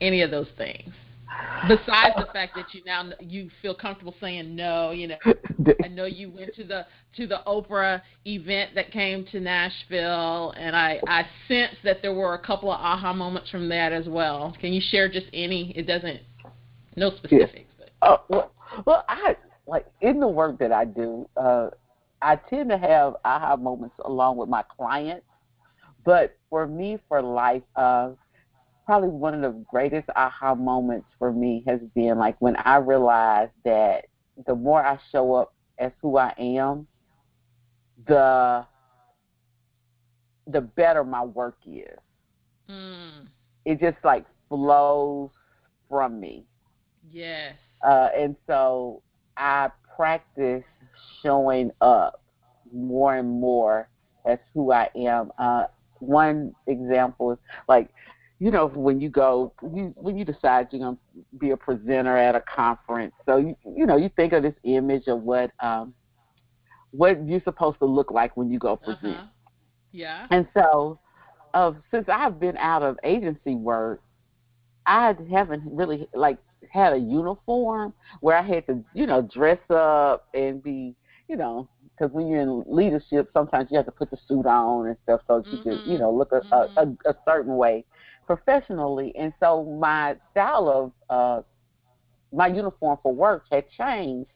[0.00, 0.92] any of those things?
[1.66, 5.16] Besides the fact that you now you feel comfortable saying no, you know,
[5.82, 10.76] I know you went to the to the Oprah event that came to Nashville, and
[10.76, 14.56] I I sense that there were a couple of aha moments from that as well.
[14.60, 15.72] Can you share just any?
[15.76, 16.20] It doesn't
[16.96, 17.72] no specifics.
[17.78, 17.90] But.
[18.02, 18.52] Oh well,
[18.86, 21.28] well, I like in the work that I do.
[21.36, 21.70] uh
[22.20, 25.26] I tend to have aha moments along with my clients,
[26.04, 28.10] but for me, for life, uh,
[28.88, 33.52] probably one of the greatest aha moments for me has been like when I realized
[33.66, 34.06] that
[34.46, 36.86] the more I show up as who I am,
[38.06, 38.64] the
[40.46, 41.98] the better my work is.
[42.70, 43.26] Mm.
[43.66, 45.28] It just like flows
[45.90, 46.46] from me.
[47.12, 47.56] Yes.
[47.86, 49.02] Uh, and so
[49.36, 50.64] I practice
[51.22, 52.22] showing up
[52.72, 53.90] more and more
[54.24, 55.30] as who I am.
[55.38, 55.64] Uh,
[55.98, 57.90] one example is like
[58.40, 60.96] you know, when you go, you when you decide you're gonna
[61.38, 65.08] be a presenter at a conference, so you you know you think of this image
[65.08, 65.92] of what um
[66.92, 69.16] what you're supposed to look like when you go present.
[69.16, 69.26] Uh-huh.
[69.92, 70.26] Yeah.
[70.30, 71.00] And so,
[71.54, 74.02] uh, since I've been out of agency work,
[74.86, 76.38] I haven't really like
[76.70, 80.94] had a uniform where I had to, you know, dress up and be,
[81.28, 84.86] you know, because when you're in leadership, sometimes you have to put the suit on
[84.86, 85.56] and stuff so mm-hmm.
[85.56, 86.78] you can, you know, look a, mm-hmm.
[86.78, 87.84] a, a, a certain way
[88.28, 91.42] professionally, and so my style of uh,
[92.30, 94.30] my uniform for work had changed,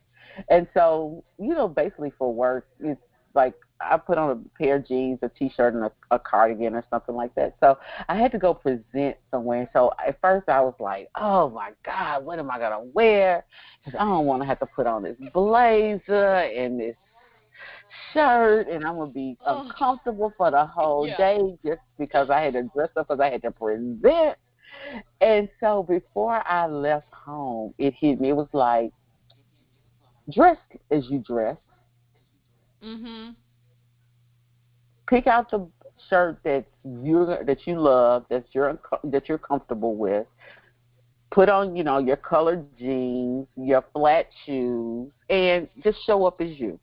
[0.48, 3.00] and so you know, basically for work, it's
[3.34, 6.84] like I put on a pair of jeans, a t-shirt, and a, a cardigan or
[6.88, 7.56] something like that.
[7.60, 7.78] So
[8.08, 9.68] I had to go present somewhere.
[9.74, 13.44] So at first I was like, "Oh my God, what am I gonna wear?"
[13.84, 16.96] Because I don't want to have to put on this blazer and this
[18.12, 19.62] shirt and I'm gonna be oh.
[19.62, 21.16] uncomfortable for the whole yeah.
[21.16, 24.36] day just because I had to dress up because I had to present.
[25.20, 28.30] And so before I left home, it hit me.
[28.30, 28.90] It was like,
[30.30, 30.58] dress
[30.90, 31.56] as you dress.
[32.82, 33.36] Mhm.
[35.06, 35.68] Pick out the
[36.08, 40.26] shirt that you that you love, that you're that you're comfortable with.
[41.30, 46.58] Put on, you know, your colored jeans, your flat shoes, and just show up as
[46.58, 46.78] you.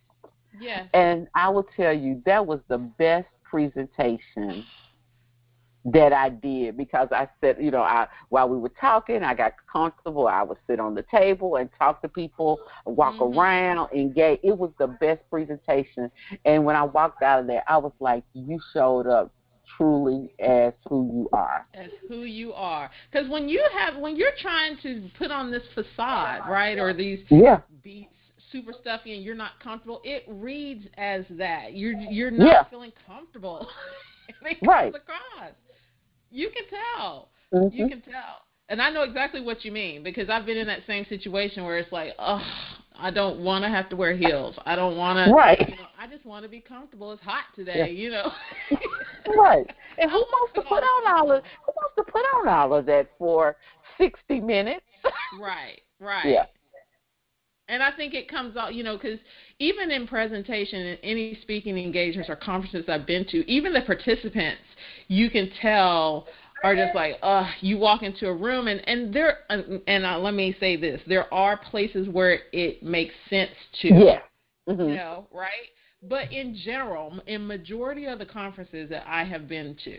[0.60, 0.88] Yes.
[0.94, 4.66] And I will tell you, that was the best presentation
[5.86, 9.54] that I did because I said, you know, I while we were talking, I got
[9.72, 10.28] comfortable.
[10.28, 13.38] I would sit on the table and talk to people, walk mm-hmm.
[13.38, 14.40] around, engage.
[14.44, 16.12] It was the best presentation.
[16.46, 19.34] And when I walked out of there, I was like, you showed up
[19.78, 21.66] truly as who you are.
[21.74, 22.90] As who you are.
[23.12, 27.20] Because when you have, when you're trying to put on this facade, right, or these
[27.30, 27.62] yeah.
[27.84, 28.14] beats
[28.52, 31.76] super stuffy and you're not comfortable, it reads as that.
[31.76, 32.64] You're you're not yeah.
[32.70, 33.68] feeling comfortable.
[34.46, 34.94] it right.
[34.94, 35.54] across.
[36.32, 36.64] You can
[36.98, 37.30] tell.
[37.54, 37.76] Mm-hmm.
[37.76, 38.44] You can tell.
[38.70, 41.80] And I know exactly what you mean because I've been in that same situation where
[41.80, 42.42] it's like, oh,
[42.96, 44.56] I don't want to have to wear heels.
[44.66, 45.34] I don't want to.
[45.34, 45.60] Right.
[45.60, 47.12] You know, I just want to be comfortable.
[47.12, 47.86] It's hot today, yeah.
[47.86, 48.32] you know.
[49.38, 49.66] right.
[50.02, 52.86] And who wants to put on all of who wants to put on all of
[52.86, 53.58] that for
[53.98, 54.86] sixty minutes?
[55.42, 55.82] right.
[56.00, 56.26] Right.
[56.26, 56.46] Yeah.
[57.70, 59.20] And I think it comes out, you know, because
[59.60, 64.62] even in presentation and any speaking engagements or conferences I've been to, even the participants,
[65.08, 66.28] you can tell
[66.64, 70.34] are just like, uh, you walk into a room and and there and uh, let
[70.34, 73.52] me say this, there are places where it makes sense
[73.82, 74.20] to, yeah,
[74.68, 74.82] mm-hmm.
[74.82, 75.70] you know, right?
[76.04, 79.98] But in general, in majority of the conferences that I have been to,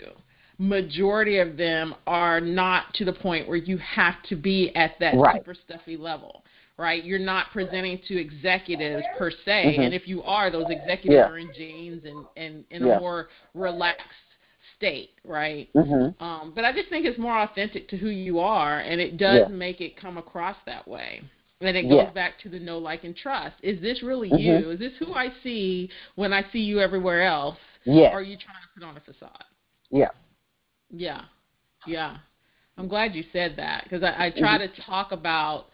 [0.59, 5.15] majority of them are not to the point where you have to be at that
[5.17, 5.41] right.
[5.41, 6.43] super stuffy level
[6.81, 7.05] right?
[7.05, 9.83] You're not presenting to executives per se, mm-hmm.
[9.83, 11.29] and if you are, those executives yeah.
[11.29, 12.97] are in jeans and and in yeah.
[12.97, 14.07] a more relaxed
[14.77, 15.69] state, right?
[15.75, 16.23] Mm-hmm.
[16.25, 19.43] Um, but I just think it's more authentic to who you are, and it does
[19.43, 19.55] yeah.
[19.55, 21.23] make it come across that way.
[21.63, 23.57] And it goes back to the know, like, and trust.
[23.63, 24.39] Is this really mm-hmm.
[24.39, 24.71] you?
[24.71, 27.59] Is this who I see when I see you everywhere else?
[27.85, 28.09] Yeah.
[28.13, 29.45] Or are you trying to put on a facade?
[29.91, 30.09] Yeah.
[30.91, 31.25] Yeah.
[31.87, 32.17] Yeah.
[32.79, 34.75] I'm glad you said that because I, I try mm-hmm.
[34.75, 35.67] to talk about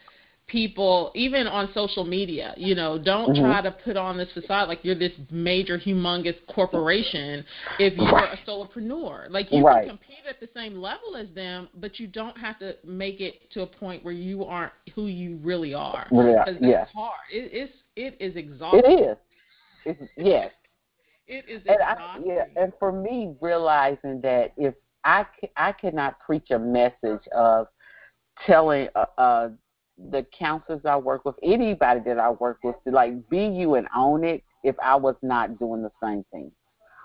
[0.48, 3.44] people even on social media you know don't mm-hmm.
[3.44, 7.44] try to put on this facade like you're this major humongous corporation
[7.80, 8.38] if you're right.
[8.38, 9.88] a solopreneur like you right.
[9.88, 13.50] can compete at the same level as them but you don't have to make it
[13.50, 16.84] to a point where you aren't who you really are yeah that's yeah.
[16.94, 19.16] hard it, it's it is exhausting it is
[19.84, 20.52] it's, yes
[21.26, 26.52] it is and I, yeah and for me realizing that if i i cannot preach
[26.52, 27.66] a message of
[28.46, 29.48] telling uh, uh
[29.98, 33.88] the counselors I work with, anybody that I work with, to like be you and
[33.94, 34.42] own it.
[34.62, 36.50] If I was not doing the same thing.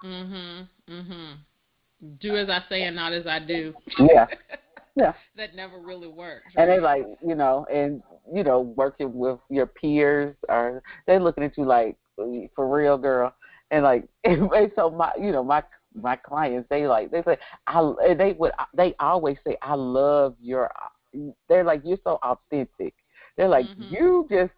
[0.03, 0.67] Mhm.
[0.87, 1.37] Mhm.
[2.19, 3.73] Do as I say and not as I do.
[3.99, 4.27] Yeah.
[4.95, 5.13] Yeah.
[5.37, 6.47] that never really works.
[6.53, 6.63] Right?
[6.63, 11.45] And they like, you know, and you know, working with your peers or they looking
[11.45, 11.95] at you like,
[12.55, 13.33] for real, girl.
[13.71, 15.63] And like, and so my, you know, my
[15.95, 20.69] my clients, they like, they say, I, they would, they always say, I love your
[21.49, 22.93] they're like you're so authentic.
[23.37, 23.93] They're like mm-hmm.
[23.93, 24.53] you just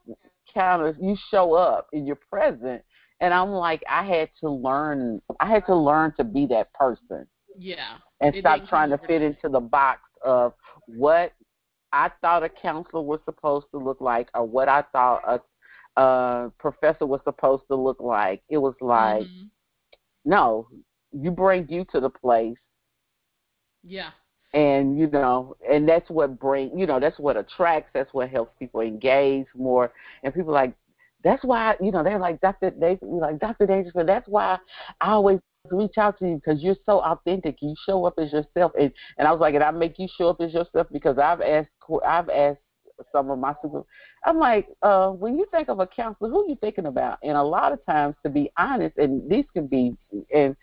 [0.53, 2.81] kind of you show up and you're present.
[3.21, 5.21] And I'm like I had to learn.
[5.39, 7.27] I had to learn to be that person.
[7.57, 7.97] Yeah.
[8.21, 10.53] And it stop trying to fit into the box of
[10.87, 11.33] what
[11.91, 15.21] I thought a counselor was supposed to look like or what I thought
[15.97, 18.41] a, a professor was supposed to look like.
[18.49, 19.45] It was like, mm-hmm.
[20.25, 20.67] no,
[21.11, 22.57] you bring you to the place.
[23.83, 24.11] Yeah
[24.53, 28.51] and you know and that's what bring you know that's what attracts that's what helps
[28.59, 29.91] people engage more.
[30.23, 30.73] And people like
[31.23, 34.57] that's why you know they're like dr they like dr dangerfield that's why
[35.01, 35.39] i always
[35.71, 37.57] reach out to you because you're so authentic.
[37.61, 38.73] You show up as yourself.
[38.79, 41.41] And and i was like and i make you show up as yourself because i've
[41.41, 41.69] asked
[42.05, 42.59] i've asked
[43.11, 43.83] some of my super
[44.25, 47.17] i'm like uh when you think of a counselor who are you thinking about?
[47.23, 49.95] And a lot of times to be honest and these can be
[50.33, 50.55] and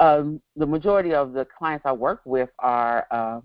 [0.00, 3.40] um, the majority of the clients I work with are uh,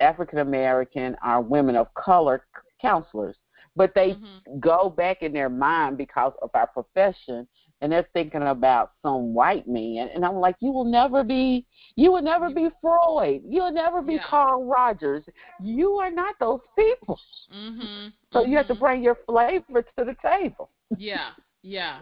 [0.00, 2.46] African American, are women of color
[2.80, 3.36] counselors,
[3.76, 4.58] but they mm-hmm.
[4.60, 7.46] go back in their mind because of our profession,
[7.80, 12.10] and they're thinking about some white man, and I'm like, you will never be, you
[12.12, 14.26] will never be Freud, you'll never be yeah.
[14.28, 15.24] Carl Rogers,
[15.60, 17.18] you are not those people.
[17.54, 18.08] Mm-hmm.
[18.32, 18.50] So mm-hmm.
[18.50, 20.68] you have to bring your flavor to the table.
[20.98, 21.30] Yeah,
[21.62, 22.00] yeah.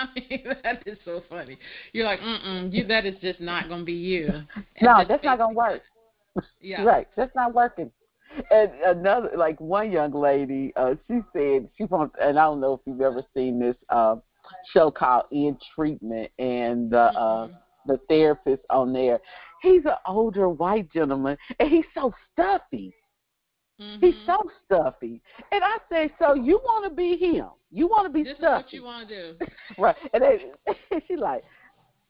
[0.16, 1.58] I mean, that is so funny.
[1.92, 4.28] You're like, mm mm, you that is just not gonna be you.
[4.56, 5.82] And no, that's not gonna work.
[6.60, 6.82] Yeah.
[6.84, 7.08] right.
[7.16, 7.90] That's not working.
[8.50, 12.74] And another like one young lady, uh, she said she wants and I don't know
[12.74, 14.16] if you've ever seen this uh,
[14.72, 17.54] show called In Treatment and the uh mm-hmm.
[17.86, 19.20] the therapist on there.
[19.62, 22.94] He's an older white gentleman and he's so stuffy.
[23.80, 24.04] Mm-hmm.
[24.04, 25.22] He's so stuffy.
[25.52, 27.46] And I say, so you want to be him?
[27.70, 28.62] You want to be this stuffy?
[28.62, 29.46] This is what you want to do.
[29.78, 29.96] right.
[30.12, 31.44] And then she's like,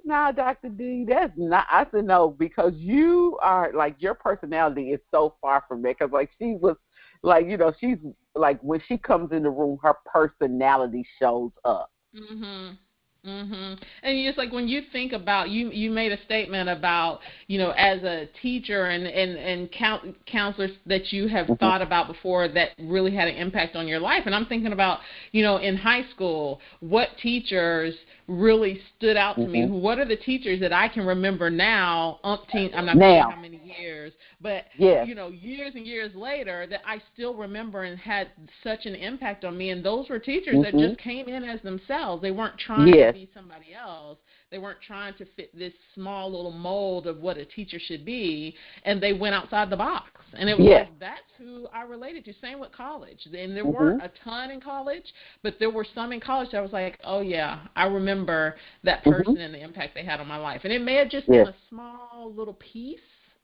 [0.05, 0.71] nah, Dr.
[0.71, 1.67] D, that's not.
[1.71, 5.99] I said, no, because you are, like, your personality is so far from that.
[5.99, 6.77] Because, like, she was,
[7.23, 7.99] like, you know, she's,
[8.35, 11.91] like, when she comes in the room, her personality shows up.
[12.15, 12.79] Mhm.
[13.27, 13.79] Mhm.
[14.03, 17.71] And just like when you think about you you made a statement about, you know,
[17.73, 21.55] as a teacher and and and count, counselors that you have mm-hmm.
[21.55, 25.01] thought about before that really had an impact on your life and I'm thinking about,
[25.33, 27.95] you know, in high school, what teachers
[28.31, 29.53] really stood out to mm-hmm.
[29.53, 29.67] me.
[29.67, 33.25] What are the teachers that I can remember now, umpteen, I'm not now.
[33.25, 35.07] sure how many years, but yes.
[35.07, 38.29] you know, years and years later that I still remember and had
[38.65, 39.71] such an impact on me.
[39.71, 40.77] And those were teachers mm-hmm.
[40.77, 42.23] that just came in as themselves.
[42.23, 43.13] They weren't trying yes.
[43.15, 44.19] to be somebody else.
[44.51, 48.57] They weren't trying to fit this small little mold of what a teacher should be,
[48.85, 50.11] and they went outside the box.
[50.33, 50.89] And it was yes.
[50.89, 52.33] like that's who I related to.
[52.41, 53.27] Same with college.
[53.27, 53.73] And there mm-hmm.
[53.73, 55.05] weren't a ton in college,
[55.43, 59.01] but there were some in college that I was like, oh yeah, I remember that
[59.01, 59.11] mm-hmm.
[59.11, 59.43] person mm-hmm.
[59.43, 60.63] and the impact they had on my life.
[60.65, 61.47] And it may have just yes.
[61.47, 62.99] been a small little piece,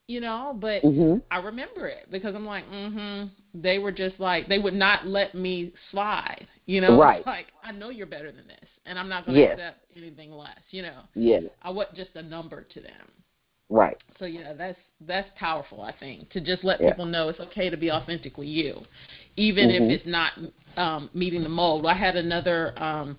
[0.07, 1.17] you know, but mm-hmm.
[1.29, 3.29] I remember it because I'm like, mhm.
[3.53, 7.25] They were just like they would not let me slide You know, right.
[7.25, 9.53] like I know you're better than this, and I'm not going to Yes.
[9.53, 10.59] accept anything less.
[10.71, 11.43] You know, Yes.
[11.61, 13.11] I wasn't just a number to them.
[13.69, 13.97] Right.
[14.19, 15.81] So yeah, that's that's powerful.
[15.81, 16.91] I think to just let Yeah.
[16.91, 18.81] people know it's okay to be authentically you,
[19.35, 19.81] even Mhm.
[19.81, 20.33] if it's not
[20.77, 21.85] um, meeting the mold.
[21.85, 23.17] I had another um,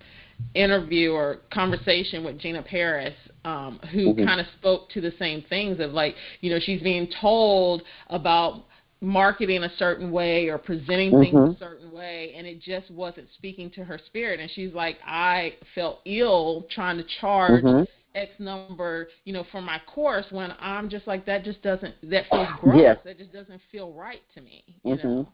[0.55, 3.13] interview or conversation with Gina Paris,
[3.45, 4.23] um, who Mhm.
[4.23, 8.65] kind of spoke to the same things of like, you know, she's being told about
[9.01, 11.45] marketing a certain way or presenting things Mhm.
[11.45, 15.55] a certain way and it just wasn't speaking to her spirit and she's like I
[15.73, 17.87] felt ill trying to charge Mhm.
[18.15, 22.25] X number, you know, for my course when I'm just like that just doesn't that
[22.29, 22.97] feels gross.
[23.05, 24.63] That just doesn't feel right to me.
[24.83, 24.97] You Mhm.
[24.97, 25.27] know.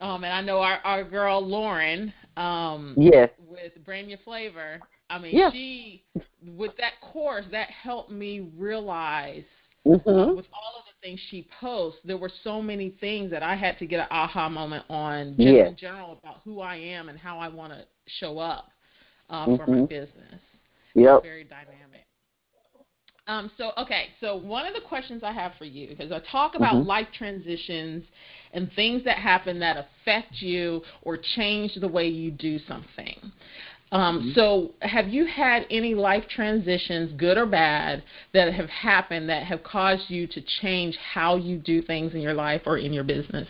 [0.00, 3.30] Um and I know our, our girl Lauren, um Yes.
[3.38, 5.50] with Brand new Flavor, I mean Yeah.
[5.50, 6.04] she
[6.56, 9.44] with that course that helped me realize
[9.86, 10.34] Mhm.
[10.36, 13.78] with all of the things she posts, there were so many things that I had
[13.78, 15.68] to get an aha moment on just Yes.
[15.68, 18.70] in general about who I am and how I want to show up
[19.28, 19.88] uh, for my Mhm.
[19.88, 20.40] business
[20.94, 21.22] Yep.
[21.22, 22.06] very dynamic.
[23.26, 26.56] Um, so okay, so one of the questions I have for you, because I talk
[26.56, 26.86] about Mhm.
[26.86, 28.04] life transitions
[28.52, 33.30] and things that happen that affect you or change the way you do something.
[33.92, 34.34] Um, Mhm.
[34.34, 39.64] So, have you had any life transitions, good or bad, that have happened that have
[39.64, 43.48] caused you to change how you do things in your life or in your business?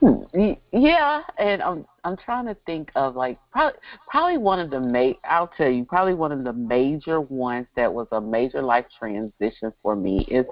[0.00, 4.80] Hmm, Yeah, and I'm I'm trying to think of like probably probably one of the
[4.80, 8.86] ma I'll tell you probably one of the major ones that was a major life
[8.98, 10.44] transition for me is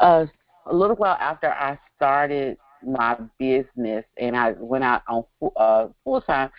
[0.00, 0.26] uh,
[0.66, 5.24] a little while after I started my business and I went out on
[5.56, 6.50] uh, full time,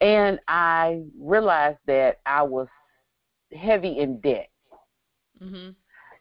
[0.00, 2.68] and I realized that I was
[3.56, 4.50] heavy in debt
[5.40, 5.74] Mhm.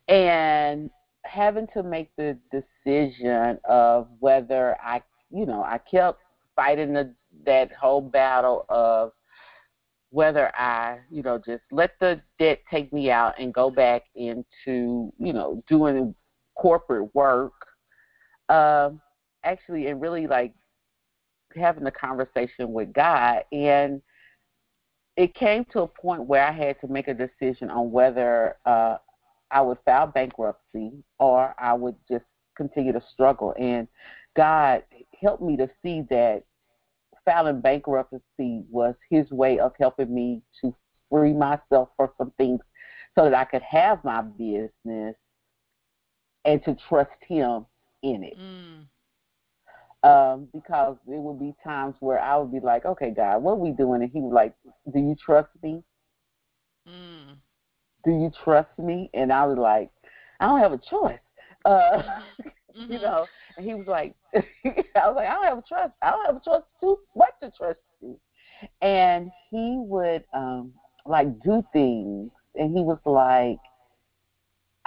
[0.07, 0.89] and
[1.25, 6.21] having to make the decision of whether I, you know, I kept
[6.55, 7.13] fighting the,
[7.45, 9.11] that whole battle of
[10.11, 15.11] whether I, you know, just let the debt take me out and go back into,
[15.19, 16.15] you know, doing
[16.55, 17.53] corporate work.
[18.49, 19.01] Um,
[19.43, 20.53] actually, and really like
[21.55, 24.01] having a conversation with God and
[25.17, 28.97] it came to a point where I had to make a decision on whether uh,
[29.49, 32.25] I would file bankruptcy or I would just
[32.55, 33.55] continue to struggle.
[33.57, 33.87] And
[34.35, 34.83] God
[35.19, 36.43] helped me to see that
[37.25, 40.73] filing bankruptcy was His way of helping me to
[41.09, 42.61] free myself from some things
[43.17, 45.15] so that I could have my business
[46.45, 47.65] and to trust Him
[48.03, 48.85] in it Mm.
[50.03, 53.55] Um, because there would be times where I would be like, "Okay, God, what are
[53.55, 54.53] we doing?" And He was like,
[54.91, 55.83] "Do you trust me?
[56.87, 57.37] Mm.
[58.03, 59.91] Do you trust me?" And I was like,
[60.39, 61.19] "I don't have a choice."
[61.65, 62.53] Uh, Mhm.
[62.89, 63.27] you know,
[63.57, 65.93] and He was like, "I was like, I don't have a trust.
[66.01, 68.19] I don't have a choice to what to trust you."
[68.81, 70.73] And He would um,
[71.05, 73.59] like do things, and He was like.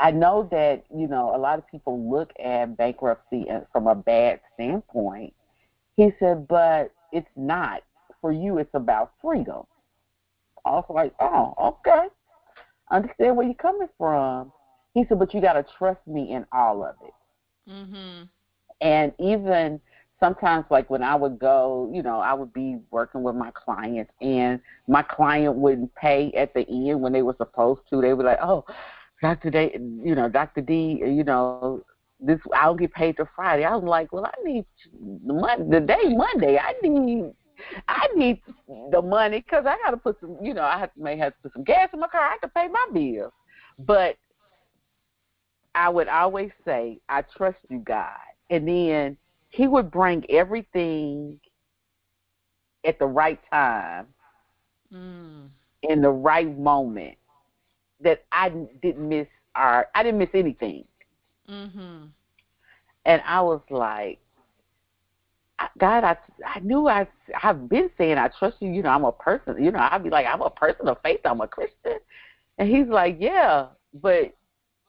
[0.01, 4.41] I know that you know a lot of people look at bankruptcy from a bad
[4.55, 5.35] standpoint.
[5.97, 7.83] He said, but it's not.
[8.21, 9.63] For you, it's about freedom.
[10.65, 12.09] I was like, oh, okay.
[12.91, 14.53] I understand where you're coming from.
[14.95, 17.71] He said, but you got to trust me in all of it.
[17.71, 18.29] Mhm.
[18.81, 19.81] And even
[20.19, 24.13] sometimes, like when I would go, you know, I would be working with my clients,
[24.21, 28.01] and my client wouldn't pay at the end when they were supposed to.
[28.01, 28.65] They were like, oh,
[29.23, 29.51] Dr.
[29.51, 30.63] D, you know, Dr.
[30.63, 31.83] D, you know,
[32.21, 33.65] this I don't get paid till Friday.
[33.65, 34.65] I was like, well, I need
[35.27, 36.59] the money, the day Monday.
[36.59, 37.33] I need,
[37.89, 38.41] I need
[38.91, 41.35] the money because I got to put some, you know, I have to may have
[41.35, 42.23] to put some gas in my car.
[42.23, 43.33] I have to pay my bills,
[43.79, 44.17] but
[45.75, 48.17] I would always say, I trust you, God,
[48.51, 49.17] and then
[49.51, 51.39] He would bring everything
[52.87, 54.07] at the right time
[54.93, 55.51] Mm.
[55.85, 57.17] in the right moment
[58.03, 58.51] that I
[58.83, 59.27] didn't miss
[59.57, 60.85] or I didn't miss anything.
[61.49, 62.11] Mhm.
[63.05, 64.21] And I was like,
[65.79, 67.07] God, I I knew I
[67.43, 68.71] I've been saying I trust you.
[68.71, 69.63] You know, I'm a person.
[69.63, 71.21] You know, I'd be like, I'm a person of faith.
[71.25, 71.99] I'm a Christian.
[72.59, 74.35] And he's like, Yeah, but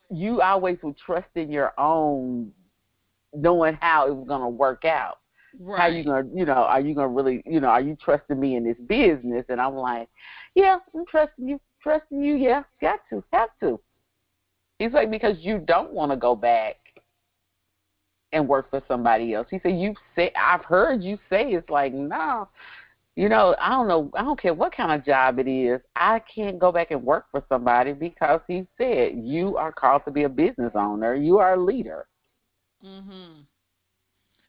[0.10, 2.52] you always would trust in your own
[3.34, 5.20] knowing how it was gonna work out.
[5.60, 5.80] Right.
[5.80, 8.56] How you gonna, you know, are you gonna really, you know, are you trusting me
[8.56, 9.46] in this business?
[9.50, 10.10] And I'm like,
[10.56, 12.36] yeah, I'm trusting you, trusting you.
[12.36, 13.80] Yeah, got to, have to.
[14.80, 16.78] He's like, because you don't want to go back
[18.32, 19.48] and work for somebody else.
[19.52, 22.48] He said, you say, I've heard you say it's like, no,
[23.16, 25.82] you know, I don't know, I don't care what kind of job it is.
[25.96, 30.12] I can't go back and work for somebody because he said you are called to
[30.12, 31.14] be a business owner.
[31.14, 32.08] You are a leader.
[32.84, 33.46] Mhm.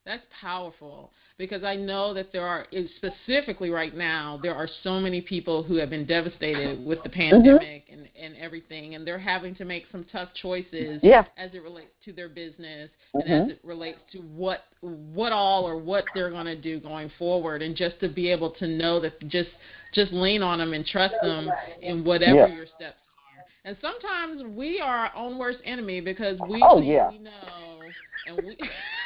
[0.04, 5.20] That's powerful because I know that there are specifically right now there are so many
[5.20, 7.30] people who have been devastated with the mm-hmm.
[7.30, 8.00] pandemic mm-hmm.
[8.00, 11.24] and and everything and they're having to make some tough choices yeah.
[11.36, 13.30] as it relates to their business mm-hmm.
[13.30, 17.10] and as it relates to what what all or what they're going to do going
[17.18, 19.50] forward and just to be able to know that just
[19.94, 21.48] just lean on them and trust them
[21.80, 22.54] in whatever yeah.
[22.54, 23.44] your steps are.
[23.64, 27.10] And sometimes we are our own worst enemy because we oh, yeah.
[27.10, 27.80] we know
[28.26, 28.56] and we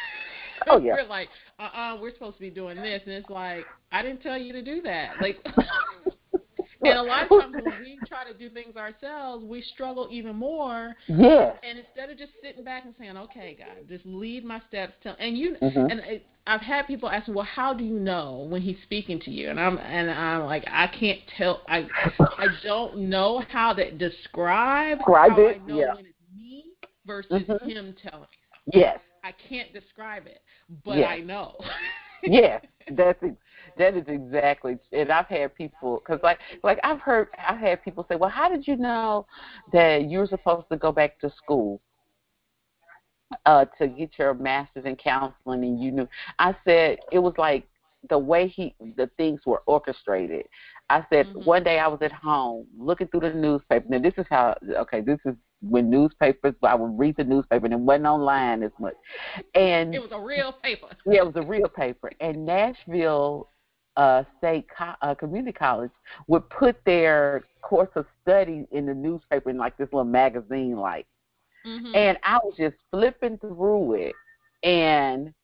[0.67, 0.95] Oh yeah.
[0.95, 4.03] we're like, uh uh-uh, uh, we're supposed to be doing this and it's like, I
[4.03, 5.15] didn't tell you to do that.
[5.21, 5.39] Like
[6.83, 10.37] and a lot of times when we try to do things ourselves, we struggle even
[10.37, 10.95] more.
[11.09, 11.53] Yeah.
[11.63, 15.17] And instead of just sitting back and saying, "Okay, God, just lead my steps," tell,
[15.19, 15.79] and you mm-hmm.
[15.79, 19.21] and it, I've had people ask me, "Well, how do you know when He's speaking
[19.21, 21.63] to you?" And I'm and I'm like, I can't tell.
[21.69, 21.87] I
[22.19, 24.99] I don't know how to describe.
[24.99, 25.61] Describe how it.
[25.63, 25.95] I know yeah.
[25.95, 26.65] when it's me
[27.07, 27.69] versus mm-hmm.
[27.69, 28.81] Him telling me.
[28.81, 29.01] Yes.
[29.25, 30.41] I can't describe it,
[30.85, 31.57] but I know.
[32.23, 32.61] yeah,
[32.93, 33.23] that's
[33.79, 34.79] that is exactly.
[34.93, 38.49] And I've had people because like like I've heard I've had people say, well, how
[38.49, 39.27] did you know
[39.73, 41.81] that you were supposed to go back to school?
[43.45, 46.09] Uh, to get your master's in counseling, and you knew.
[46.39, 47.67] I said it was like
[48.09, 50.47] the way he the things were orchestrated.
[50.89, 51.45] I said mm-hmm.
[51.45, 53.87] one day I was at home looking through the newspaper.
[53.89, 57.75] Now this is how okay, this is when newspapers I would read the newspaper and
[57.75, 58.95] it wasn't online as much.
[59.55, 60.89] And it was a real paper.
[61.07, 62.11] yeah, it was a real paper.
[62.21, 63.49] And Nashville
[63.97, 65.91] uh, State Co- uh, Community College
[66.27, 71.07] would put their course of study in the newspaper in like this little magazine, like.
[71.67, 71.97] Mm-hmm.
[71.97, 74.15] And I was just flipping through it,
[74.63, 75.35] and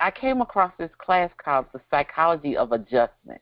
[0.00, 3.40] I came across this class called the Psychology of Adjustment.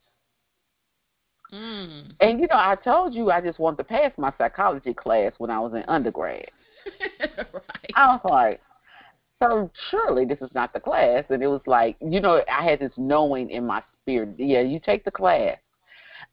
[1.53, 2.13] Mm.
[2.21, 5.51] And you know, I told you I just wanted to pass my psychology class when
[5.51, 6.51] I was in undergrad.
[7.21, 7.93] right.
[7.95, 8.61] I was like,
[9.41, 11.25] so surely this is not the class.
[11.31, 14.35] And it was like, you know, I had this knowing in my spirit.
[14.37, 15.57] Yeah, you take the class.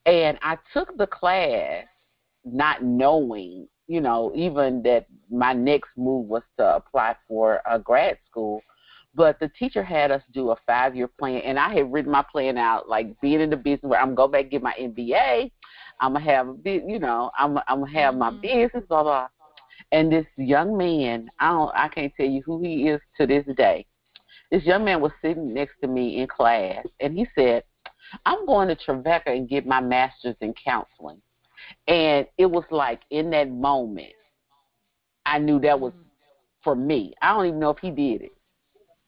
[0.05, 1.85] And I took the class
[2.43, 8.17] not knowing, you know, even that my next move was to apply for a grad
[8.29, 8.61] school.
[9.15, 12.23] But the teacher had us do a five year plan, and I had written my
[12.29, 14.73] plan out like being in the business where I'm going go back and get my
[14.79, 15.51] MBA.
[16.01, 18.41] I'm gonna have you know, I'm I'm gonna have my mm-hmm.
[18.41, 19.27] business, blah blah.
[19.91, 23.45] And this young man, I don't, I can't tell you who he is to this
[23.55, 23.85] day.
[24.51, 27.63] This young man was sitting next to me in class, and he said,
[28.25, 31.21] "I'm going to Trevecca and get my master's in counseling."
[31.87, 34.13] And it was like in that moment,
[35.25, 36.01] I knew that was mm-hmm.
[36.63, 37.13] for me.
[37.21, 38.34] I don't even know if he did it.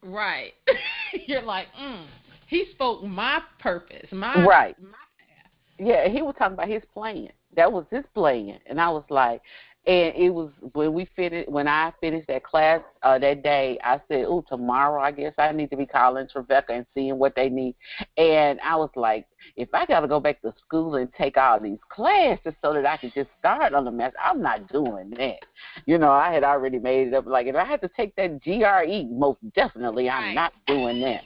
[0.03, 0.53] Right.
[1.27, 2.05] You're like, mm,
[2.47, 4.75] he spoke my purpose, my right.
[4.81, 5.51] My path.
[5.79, 7.29] Yeah, he was talking about his plan.
[7.55, 9.41] That was his plan, and I was like,
[9.87, 13.79] and it was when we finished when I finished that class uh, that day.
[13.81, 17.35] I said, "Oh, tomorrow I guess I need to be calling Trevecca and seeing what
[17.35, 17.73] they need."
[18.17, 21.59] And I was like, "If I got to go back to school and take all
[21.61, 25.39] these classes so that I could just start on the mess, I'm not doing that."
[25.85, 27.25] You know, I had already made it up.
[27.25, 30.33] Like if I had to take that GRE, most definitely I'm right.
[30.33, 31.23] not doing that.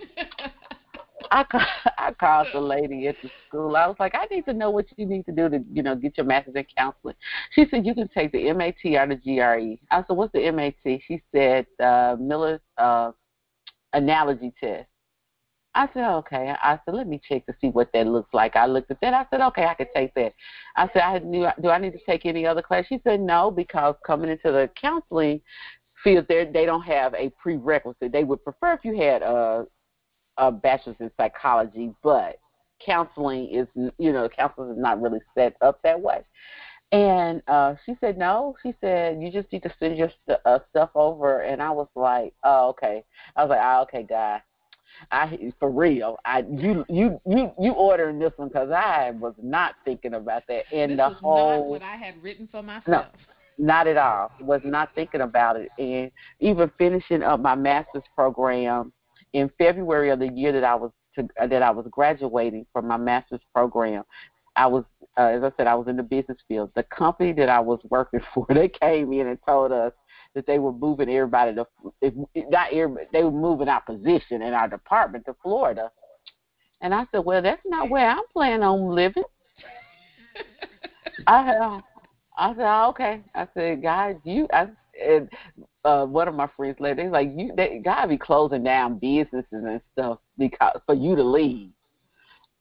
[1.30, 1.46] I
[1.98, 3.76] I called the lady at the school.
[3.76, 5.96] I was like, I need to know what you need to do to, you know,
[5.96, 7.16] get your master's in counseling.
[7.52, 9.80] She said you can take the MAT or the GRE.
[9.92, 10.74] I said, what's the MAT?
[10.84, 13.12] She said uh, Miller's uh,
[13.94, 14.88] analogy test.
[15.74, 16.54] I said, okay.
[16.62, 18.58] I said, let me check to see what that looks like.
[18.58, 19.14] I looked at that.
[19.14, 20.34] I said, okay, I could take that.
[20.76, 22.86] I said, I knew, do I need to take any other class?
[22.90, 25.40] She said, no, because coming into the counseling
[26.04, 28.12] field, they they don't have a prerequisite.
[28.12, 29.66] They would prefer if you had a
[30.38, 32.40] a bachelor's in psychology, but
[32.84, 33.68] counseling is,
[33.98, 36.22] you know, counseling is not really set up that way.
[36.92, 38.56] And uh, she said, no.
[38.64, 41.42] She said, you just need to send your st- uh, stuff over.
[41.42, 43.04] And I was like, oh, okay.
[43.36, 44.42] I was like, oh, okay, guy.
[45.10, 46.18] I for real.
[46.26, 50.66] I you you you you ordering this one because I was not thinking about that.
[50.74, 52.86] And this the whole what I had written for myself.
[52.88, 53.06] No,
[53.58, 54.32] not at all.
[54.42, 55.70] Was not thinking about it.
[55.80, 56.12] And
[56.42, 58.92] even finishing up my master's program
[59.34, 62.98] in February of the year that I was to, that I was graduating from my
[62.98, 64.04] master's program,
[64.56, 64.84] I was,
[65.18, 66.72] uh, as I said, I was in the business field.
[66.76, 69.94] The company that I was working for, they came in and told us
[70.36, 71.68] that they were moving everybody to,
[72.02, 72.14] if,
[72.50, 75.92] not everybody, they were moving our position in our department to Florida.
[76.82, 79.24] And I said, well, that's not where I'm planning on living.
[81.28, 81.82] I, uh,
[82.38, 83.22] I said, oh, okay.
[83.36, 84.68] I said, guys, you, I,
[85.06, 85.30] and
[85.84, 89.46] uh, one of my friends later, they like, you, they gotta be closing down businesses
[89.52, 91.72] and stuff because for you to leave.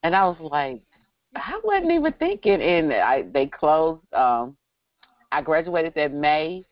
[0.03, 0.83] And I was like,
[1.37, 2.61] I wasn't even thinking.
[2.63, 4.03] And I they closed.
[4.15, 4.57] Um,
[5.33, 6.65] I graduated that May,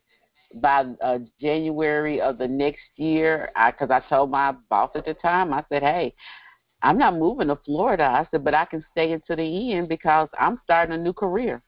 [0.54, 5.14] by uh, January of the next year, I because I told my boss at the
[5.14, 6.14] time, I said, "Hey,
[6.82, 10.28] I'm not moving to Florida." I said, "But I can stay until the end because
[10.38, 11.62] I'm starting a new career."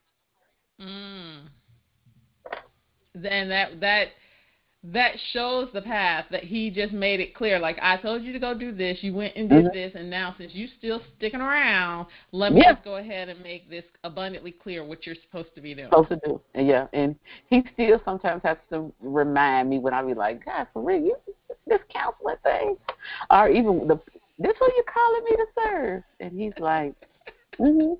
[0.80, 1.48] Mm.
[3.14, 4.08] And that that
[4.82, 7.58] that shows the path that he just made it clear.
[7.58, 9.76] Like I told you to go do this, you went and did mm-hmm.
[9.76, 12.72] this, and now since you're still sticking around, let me yeah.
[12.72, 15.88] just go ahead and make this abundantly clear what you're supposed to be doing.
[15.90, 16.86] Supposed to do, yeah.
[16.94, 17.14] And
[17.50, 21.16] he still sometimes has to remind me when I be like, God, for real, you
[21.66, 22.76] this counseling thing,
[23.30, 24.00] or even the
[24.38, 26.94] this what you calling me to serve, and he's like,
[27.58, 27.94] mm-hmm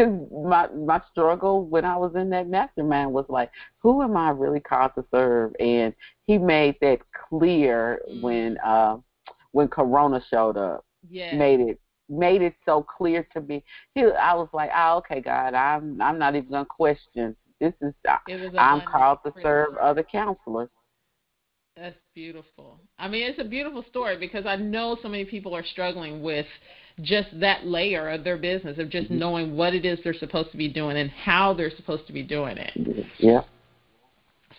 [0.00, 4.30] because my my struggle when I was in that mastermind was like, who am I
[4.30, 5.52] really called to serve?
[5.60, 5.94] And
[6.26, 8.22] he made that clear mm-hmm.
[8.22, 8.98] when uh,
[9.52, 10.84] when Corona showed up.
[11.08, 13.64] Yeah, made it made it so clear to me.
[13.94, 17.36] He, I was like, oh, okay, God, I'm I'm not even gonna question.
[17.60, 20.70] This is I'm called to serve other counselors.
[21.76, 22.80] That's beautiful.
[22.98, 26.46] I mean, it's a beautiful story because I know so many people are struggling with
[27.02, 30.56] just that layer of their business of just knowing what it is they're supposed to
[30.56, 33.06] be doing and how they're supposed to be doing it.
[33.18, 33.42] Yeah.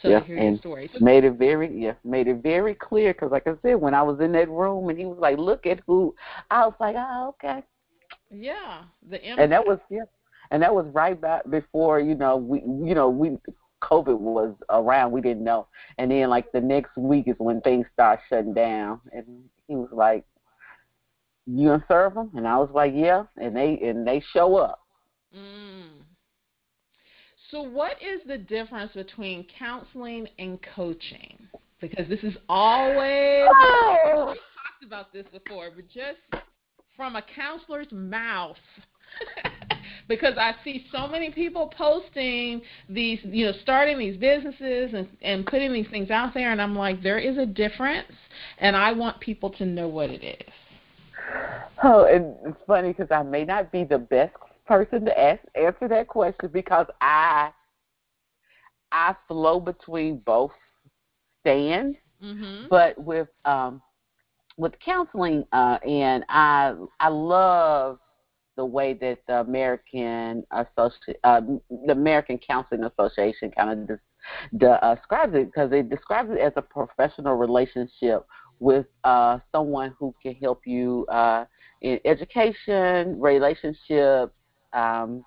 [0.01, 0.59] So yeah, and.
[0.99, 4.19] Made it very yeah, made it very clear because, like I said, when I was
[4.19, 6.15] in that room and he was like, "Look at who,"
[6.49, 7.63] I was like, "Oh, okay."
[8.31, 9.41] Yeah, the impact.
[9.41, 10.05] and that was yeah,
[10.49, 13.37] and that was right back before you know we you know we
[13.81, 15.67] COVID was around, we didn't know.
[15.97, 19.01] And then like the next week is when things start shutting down.
[19.11, 19.25] And
[19.67, 20.23] he was like,
[21.53, 24.79] "You gonna serve them?" And I was like, "Yeah." And they and they show up.
[25.35, 26.03] Mm.
[27.51, 31.37] So, what is the difference between counseling and coaching?
[31.81, 34.27] Because this is always oh.
[34.31, 36.19] we talked about this before, but just
[36.95, 38.57] from a counselor's mouth.
[40.07, 45.45] because I see so many people posting these, you know, starting these businesses and and
[45.45, 48.13] putting these things out there, and I'm like, there is a difference,
[48.59, 50.53] and I want people to know what it is.
[51.83, 54.35] Oh, and it's funny because I may not be the best
[54.67, 57.49] person to ask answer that question because I
[58.91, 60.51] I flow between both
[61.39, 62.67] stands, mm-hmm.
[62.69, 63.81] but with um
[64.57, 67.97] with counseling uh and I I love
[68.57, 71.41] the way that the American Associ- uh,
[71.85, 73.99] the American Counseling Association kind of
[74.57, 78.25] des- uh, describes it because it describes it as a professional relationship
[78.61, 81.45] with uh, someone who can help you uh,
[81.81, 84.33] in education, relationships,
[84.71, 85.25] um,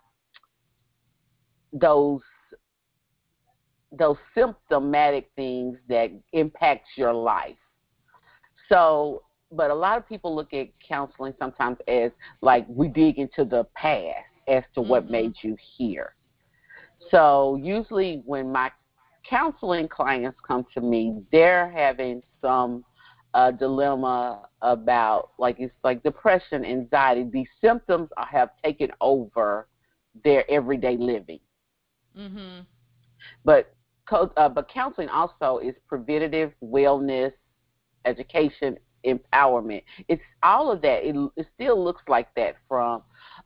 [1.72, 2.20] those
[3.96, 7.56] those symptomatic things that impacts your life.
[8.68, 13.44] So but a lot of people look at counseling sometimes as like we dig into
[13.44, 14.90] the past as to mm-hmm.
[14.90, 16.14] what made you here.
[17.10, 18.70] So usually when my
[19.28, 22.84] counseling clients come to me, they're having some
[23.34, 27.28] uh, dilemma about like it's like depression, anxiety.
[27.30, 29.68] These symptoms have taken over
[30.22, 31.40] their everyday living.
[32.16, 32.60] Mm-hmm.
[33.44, 33.74] But
[34.10, 37.32] uh, but counseling also is preventative wellness,
[38.04, 39.82] education, empowerment.
[40.08, 41.06] It's all of that.
[41.06, 43.02] It, it still looks like that from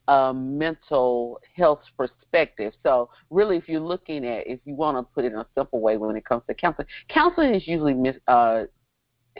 [0.08, 2.74] a mental health perspective.
[2.82, 5.80] So really, if you're looking at, if you want to put it in a simple
[5.80, 8.64] way when it comes to counseling, counseling is usually mis, uh,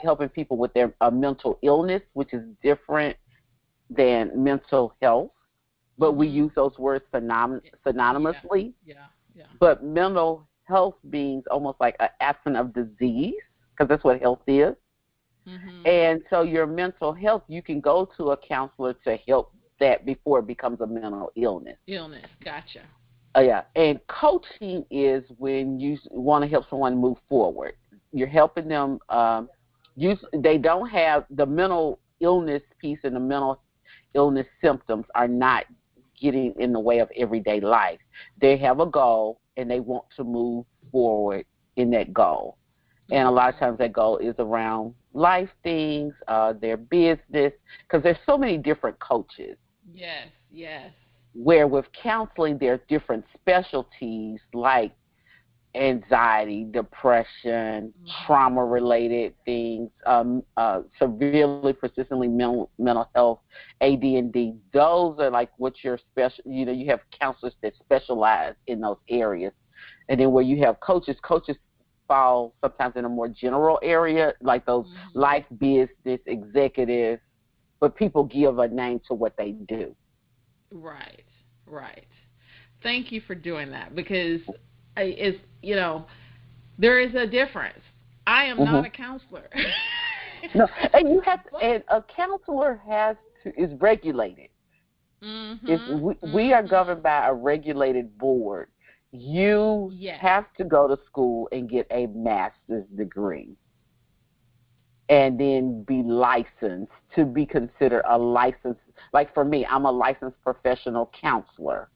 [0.01, 3.15] helping people with their uh, mental illness, which is different
[3.89, 5.31] than mental health.
[5.97, 6.37] But we mm-hmm.
[6.37, 8.73] use those words synonym- synonymously.
[8.85, 8.95] Yeah.
[9.35, 9.45] yeah.
[9.59, 13.33] But mental health being almost like an absence of disease,
[13.71, 14.75] because that's what health is.
[15.47, 15.87] Mm-hmm.
[15.87, 20.39] And so your mental health, you can go to a counselor to help that before
[20.39, 21.77] it becomes a mental illness.
[21.87, 22.81] Illness, gotcha.
[23.35, 27.73] Oh yeah, and coaching is when you want to help someone move forward.
[28.11, 28.99] You're helping them.
[29.09, 29.49] Um,
[29.97, 33.61] they don't have the mental illness piece and the mental
[34.13, 35.65] illness symptoms are not
[36.19, 37.99] getting in the way of everyday life.
[38.41, 42.57] They have a goal and they want to move forward in that goal.
[43.11, 48.03] And a lot of times that goal is around life things, uh, their business, because
[48.03, 49.57] there's so many different coaches.
[49.91, 50.91] Yes, yes.
[51.33, 54.91] Where with counseling, there are different specialties like
[55.75, 58.25] anxiety, depression, mm-hmm.
[58.25, 63.39] trauma related things, um, uh, severely persistently mental, mental health,
[63.81, 64.55] AD&D.
[64.73, 68.97] Those are like what your special, you know, you have counselors that specialize in those
[69.09, 69.53] areas.
[70.09, 71.55] And then where you have coaches, coaches
[72.07, 75.19] fall sometimes in a more general area, like those mm-hmm.
[75.19, 77.21] life business executives,
[77.79, 79.95] but people give a name to what they do.
[80.71, 81.23] Right,
[81.65, 82.07] right.
[82.81, 84.41] Thank you for doing that because
[85.01, 86.05] it's, you know,
[86.77, 87.79] There is a difference.
[88.25, 88.71] I am mm-hmm.
[88.71, 89.49] not a counselor.
[90.55, 94.49] no, and you have to, and a counselor has to is regulated.
[95.21, 96.33] Mm-hmm, if we, mm-hmm.
[96.33, 98.69] we are governed by a regulated board,
[99.11, 100.19] you yes.
[100.21, 103.57] have to go to school and get a master's degree
[105.09, 108.79] and then be licensed to be considered a licensed
[109.11, 111.89] like for me i'm a licensed professional counselor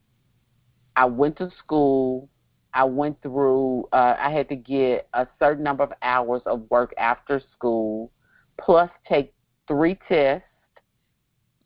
[0.96, 2.28] i went to school
[2.74, 6.94] i went through uh, i had to get a certain number of hours of work
[6.98, 8.12] after school
[8.60, 9.34] plus take
[9.68, 10.48] three tests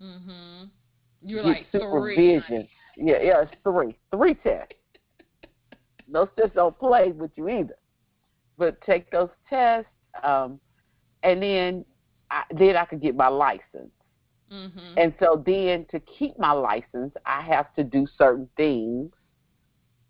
[0.01, 0.65] Mm-hmm.
[1.25, 3.07] you're like supervision three.
[3.07, 4.75] yeah yeah it's three three tests
[6.07, 7.75] those tests don't play with you either
[8.59, 9.89] but take those tests
[10.23, 10.59] um
[11.23, 11.85] and then
[12.29, 13.91] I, then I could get my license.
[14.51, 14.97] Mm-hmm.
[14.97, 19.11] And so then to keep my license, I have to do certain things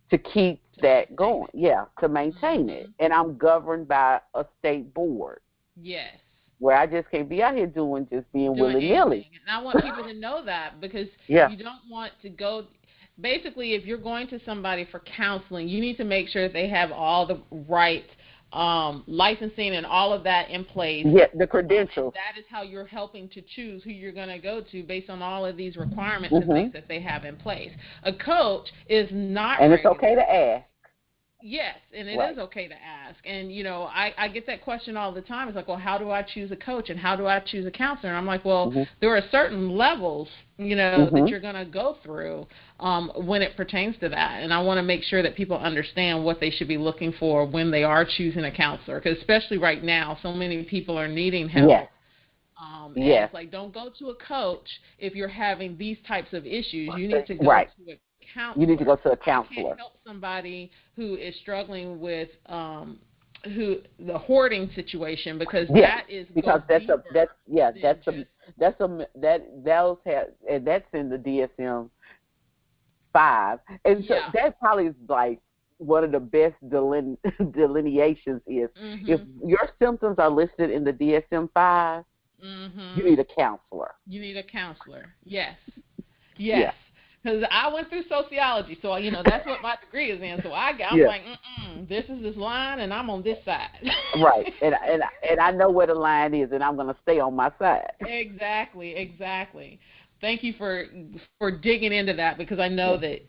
[0.09, 1.47] to keep that going.
[1.53, 2.69] Yeah, to maintain mm-hmm.
[2.69, 2.89] it.
[2.99, 5.39] And I'm governed by a state board.
[5.75, 6.13] Yes.
[6.59, 9.29] Where I just can't be out here doing just being willy nilly.
[9.45, 11.49] And I want people to know that because yeah.
[11.49, 12.65] you don't want to go
[13.21, 16.67] basically if you're going to somebody for counseling, you need to make sure that they
[16.67, 18.05] have all the right
[18.53, 21.05] um, licensing and all of that in place.
[21.07, 22.13] Yeah, the credentials.
[22.13, 25.21] That is how you're helping to choose who you're going to go to based on
[25.21, 26.49] all of these requirements mm-hmm.
[26.49, 27.71] and things that they have in place.
[28.03, 29.61] A coach is not.
[29.61, 30.65] And it's okay to ask.
[31.41, 32.31] Yes, and it right.
[32.31, 33.15] is okay to ask.
[33.23, 35.47] And you know, I I get that question all the time.
[35.47, 37.71] It's like, well, how do I choose a coach and how do I choose a
[37.71, 38.09] counselor?
[38.09, 38.83] And I'm like, well, mm-hmm.
[39.01, 40.27] there are certain levels,
[40.57, 41.15] you know, mm-hmm.
[41.15, 42.47] that you're going to go through
[42.79, 44.41] um, when it pertains to that.
[44.41, 47.45] And I want to make sure that people understand what they should be looking for
[47.45, 51.47] when they are choosing a counselor, because especially right now, so many people are needing
[51.47, 51.69] help.
[51.69, 51.87] Yes.
[52.59, 53.25] Um, yes.
[53.25, 54.67] It's like don't go to a coach
[54.97, 56.89] if you're having these types of issues.
[56.97, 57.69] You need to go right.
[57.85, 57.97] to a
[58.33, 58.61] counselor.
[58.61, 59.75] You need to go to a counselor.
[59.75, 62.99] Help somebody who is struggling with um,
[63.45, 68.25] who the hoarding situation because yeah, that is because that's a that's yeah that's a
[68.57, 71.89] that's a that those have and that's in the DSM
[73.13, 74.29] five and so yeah.
[74.33, 75.39] that probably is like
[75.77, 77.17] one of the best deline,
[77.51, 79.07] delineations is mm-hmm.
[79.07, 82.03] if your symptoms are listed in the DSM 5
[82.43, 82.97] mm-hmm.
[82.97, 83.93] you need a counselor.
[84.07, 85.13] You need a counselor.
[85.23, 85.55] Yes.
[86.37, 86.73] Yes.
[87.27, 90.41] Because I went through sociology, so you know that's what my degree is in.
[90.43, 91.07] So I got, I'm yeah.
[91.07, 93.69] like, mm this is this line, and I'm on this side.
[94.21, 97.19] right, and and and I know where the line is, and I'm going to stay
[97.19, 97.91] on my side.
[98.07, 99.79] Exactly, exactly.
[100.21, 100.85] Thank you for
[101.37, 103.25] for digging into that because I know that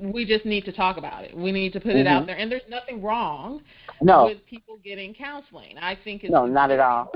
[0.00, 1.36] we just need to talk about it.
[1.36, 1.98] We need to put mm-hmm.
[1.98, 3.62] it out there, and there's nothing wrong
[4.00, 4.26] no.
[4.26, 5.76] with people getting counseling.
[5.78, 7.12] I think it's no, not at all.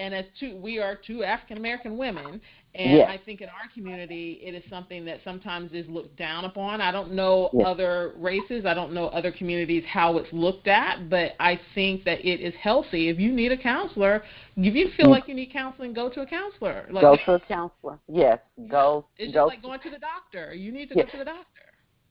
[0.00, 2.40] And as two, we are two African American women,
[2.74, 3.08] and yes.
[3.10, 6.80] I think in our community, it is something that sometimes is looked down upon.
[6.80, 7.64] I don't know yes.
[7.66, 12.24] other races, I don't know other communities how it's looked at, but I think that
[12.24, 13.08] it is healthy.
[13.08, 14.22] If you need a counselor,
[14.56, 15.10] if you feel mm.
[15.10, 16.86] like you need counseling, go to a counselor.
[16.90, 17.98] Like, go to a counselor.
[18.06, 18.38] Yes,
[18.70, 19.06] go.
[19.18, 20.54] It's go just like going to the doctor.
[20.54, 21.06] You need to yes.
[21.06, 21.44] go to the doctor.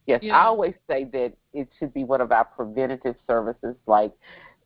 [0.08, 0.36] Yes, you know?
[0.36, 4.12] I always say that it should be one of our preventative services, like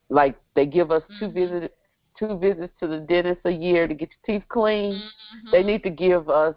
[0.10, 1.20] like they give us mm-hmm.
[1.20, 1.76] two visits
[2.24, 4.94] two visits to the dentist a year to get your teeth clean.
[4.94, 5.52] Mm-hmm.
[5.52, 6.56] They need to give us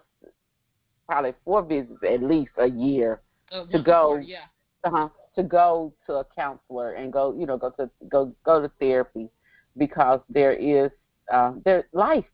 [1.07, 3.21] probably four visits at least a year
[3.53, 4.09] uh, to go.
[4.09, 4.45] Four, yeah.
[4.85, 8.71] Uh-huh, to go to a counselor and go, you know, go to go go to
[8.79, 9.29] therapy
[9.77, 10.91] because there is
[11.33, 12.25] uh, there life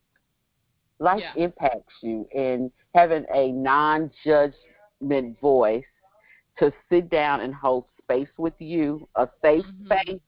[0.99, 1.45] life yeah.
[1.45, 5.85] impacts you and having a non-judgment voice
[6.59, 9.87] to sit down and hold space with you, a safe mm-hmm.
[9.87, 10.21] space.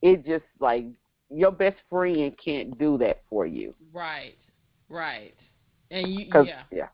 [0.00, 0.86] It just like
[1.32, 3.74] your best friend can't do that for you.
[3.92, 4.36] Right,
[4.88, 5.34] right.
[5.90, 6.62] And you, Cause, yeah.
[6.70, 6.88] Yeah.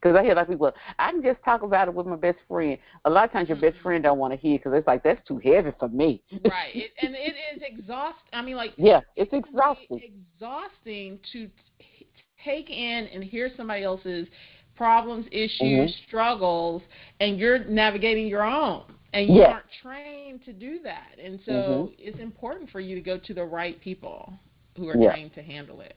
[0.00, 2.16] Because I hear a lot of people, I can just talk about it with my
[2.16, 2.76] best friend.
[3.06, 3.68] A lot of times your mm-hmm.
[3.68, 6.22] best friend don't want to hear because it's like, that's too heavy for me.
[6.44, 6.74] right.
[6.74, 8.28] It, and it is exhausting.
[8.34, 10.00] I mean, like, yeah, it's it exhausting.
[10.36, 11.46] exhausting to
[11.78, 12.06] t-
[12.44, 14.28] take in and hear somebody else's
[14.76, 16.06] problems, issues, mm-hmm.
[16.06, 16.82] struggles,
[17.20, 18.84] and you're navigating your own
[19.14, 19.50] and you yes.
[19.52, 21.12] aren't trained to do that.
[21.22, 21.92] And so mm-hmm.
[21.98, 24.32] it's important for you to go to the right people
[24.76, 25.12] who are yeah.
[25.12, 25.96] trained to handle it.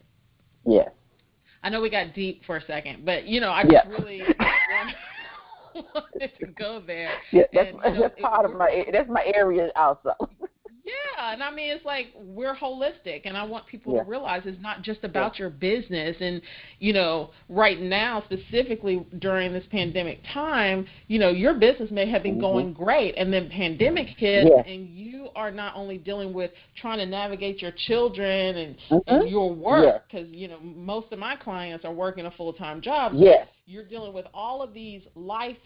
[0.65, 0.89] Yeah.
[1.63, 4.22] I know we got deep for a second, but you know, I just really
[5.74, 7.11] wanted to go there.
[7.32, 10.13] Yeah, that's, and, you know, that's part of my that's my area also.
[11.18, 14.03] Yeah, and I mean it's like we're holistic, and I want people yeah.
[14.03, 15.43] to realize it's not just about yeah.
[15.43, 16.15] your business.
[16.20, 16.41] And
[16.80, 22.24] you know, right now, specifically during this pandemic time, you know, your business may have
[22.24, 22.41] been mm-hmm.
[22.41, 24.72] going great, and then pandemic hit, yeah.
[24.72, 28.97] and you are not only dealing with trying to navigate your children and, mm-hmm.
[29.07, 32.82] and your work, because you know most of my clients are working a full time
[32.82, 33.13] job.
[33.15, 33.47] Yes.
[33.65, 35.57] You're dealing with all of these life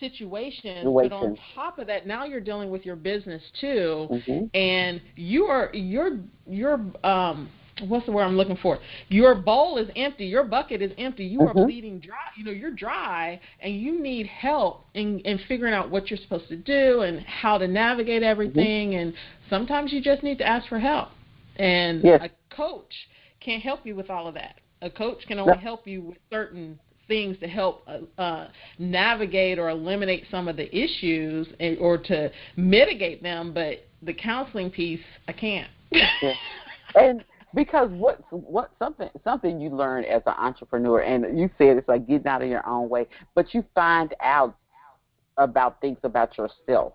[0.00, 4.44] situations, but on top of that, now you're dealing with your business too, mm-hmm.
[4.54, 7.48] and you are you're you're um
[7.82, 8.78] what's the word I'm looking for?
[9.08, 11.58] Your bowl is empty, your bucket is empty, you mm-hmm.
[11.58, 12.16] are bleeding dry.
[12.36, 16.48] You know, you're dry, and you need help in in figuring out what you're supposed
[16.48, 18.90] to do and how to navigate everything.
[18.90, 18.98] Mm-hmm.
[18.98, 19.14] And
[19.50, 21.08] sometimes you just need to ask for help.
[21.56, 22.20] And yes.
[22.22, 22.92] a coach
[23.40, 24.56] can't help you with all of that.
[24.82, 26.78] A coach can only help you with certain
[27.08, 28.48] things to help uh, uh,
[28.78, 33.52] navigate or eliminate some of the issues and, or to mitigate them.
[33.52, 35.70] But the counseling piece, I can't.
[35.90, 36.34] yeah.
[36.94, 41.88] And because what what something something you learn as an entrepreneur, and you said it's
[41.88, 44.56] like getting out of your own way, but you find out
[45.36, 46.94] about things about yourself.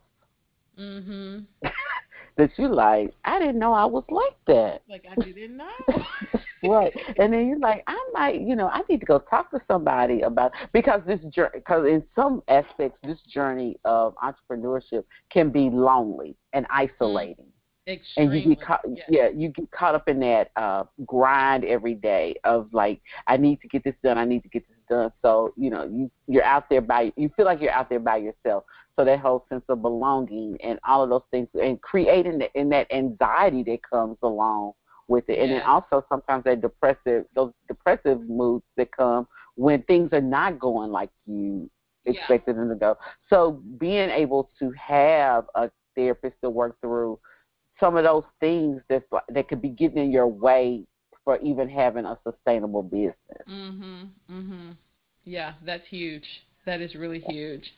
[0.79, 1.45] Mhm.
[2.37, 4.81] that you like, I didn't know I was like that.
[4.89, 5.67] Like I didn't know.
[6.63, 6.93] right.
[7.17, 10.21] And then you're like, I might, you know, I need to go talk to somebody
[10.21, 16.35] about because this journey, because in some aspects, this journey of entrepreneurship can be lonely
[16.53, 17.45] and isolating.
[17.87, 19.05] Extremely, and you get caught, yes.
[19.09, 23.59] yeah, you get caught up in that uh, grind every day of like, I need
[23.61, 25.11] to get this done, I need to get this done.
[25.23, 28.17] So you know, you you're out there by, you feel like you're out there by
[28.17, 28.65] yourself.
[28.95, 32.71] So that whole sense of belonging and all of those things, and creating the, and
[32.71, 34.73] that anxiety that comes along
[35.11, 40.09] with it, and then also sometimes that depressive, those depressive moods that come when things
[40.13, 41.69] are not going like you
[42.05, 42.61] expected yeah.
[42.61, 42.97] them to go.
[43.29, 47.19] So being able to have a therapist to work through
[47.79, 50.85] some of those things that that could be getting in your way
[51.23, 53.15] for even having a sustainable business.
[53.47, 54.09] Mhm.
[54.29, 54.77] Mhm.
[55.25, 56.25] Yeah, that's huge.
[56.65, 57.73] That is really huge.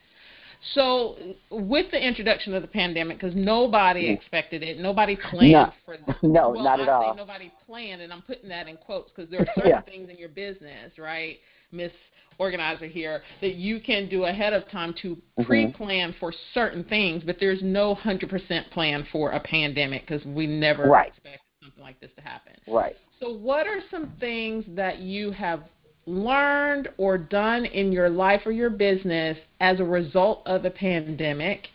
[0.73, 1.17] So,
[1.51, 4.15] with the introduction of the pandemic, because nobody mm.
[4.15, 5.73] expected it, nobody planned no.
[5.85, 6.15] for this.
[6.21, 7.15] No, well, not at I all.
[7.15, 9.81] Nobody planned, and I'm putting that in quotes because there are certain yeah.
[9.81, 11.39] things in your business, right,
[11.71, 11.91] Miss
[12.39, 15.43] Organizer here, that you can do ahead of time to mm-hmm.
[15.43, 20.87] pre-plan for certain things, but there's no 100% plan for a pandemic because we never
[20.87, 21.09] right.
[21.09, 22.53] expect something like this to happen.
[22.67, 22.95] Right.
[23.19, 25.63] So, what are some things that you have
[26.05, 31.67] learned or done in your life or your business as a result of the pandemic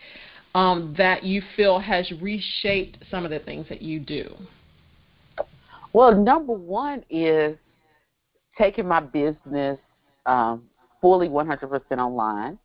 [0.55, 4.35] um, that you feel has reshaped some of the things that you do?
[5.93, 7.57] Well, number one is
[8.57, 9.79] taking my business
[10.27, 10.65] um,
[11.01, 12.59] fully 100% online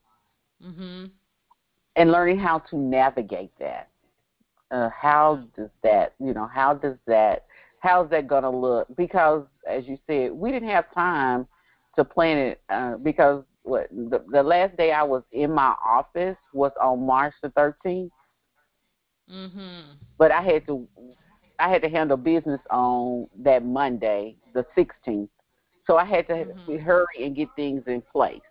[0.64, 1.06] mm-hmm.
[1.96, 3.90] and learning how to navigate that.
[4.72, 7.46] Uh, how does that, you know, how does that,
[7.80, 8.88] how's that going to look?
[8.98, 11.48] Because, as you said, we didn't have time
[11.98, 16.38] to plan it uh, because what the, the last day I was in my office
[16.54, 18.12] was on March the 13th.
[19.32, 19.84] Mhm.
[20.18, 20.88] But I had to
[21.60, 25.30] I had to handle business on that Monday, the 16th.
[25.86, 26.78] So I had to mm-hmm.
[26.78, 28.42] hurry and get things in place.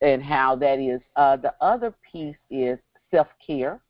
[0.00, 1.00] And how that is.
[1.16, 2.78] Uh, the other piece is
[3.10, 3.80] self care.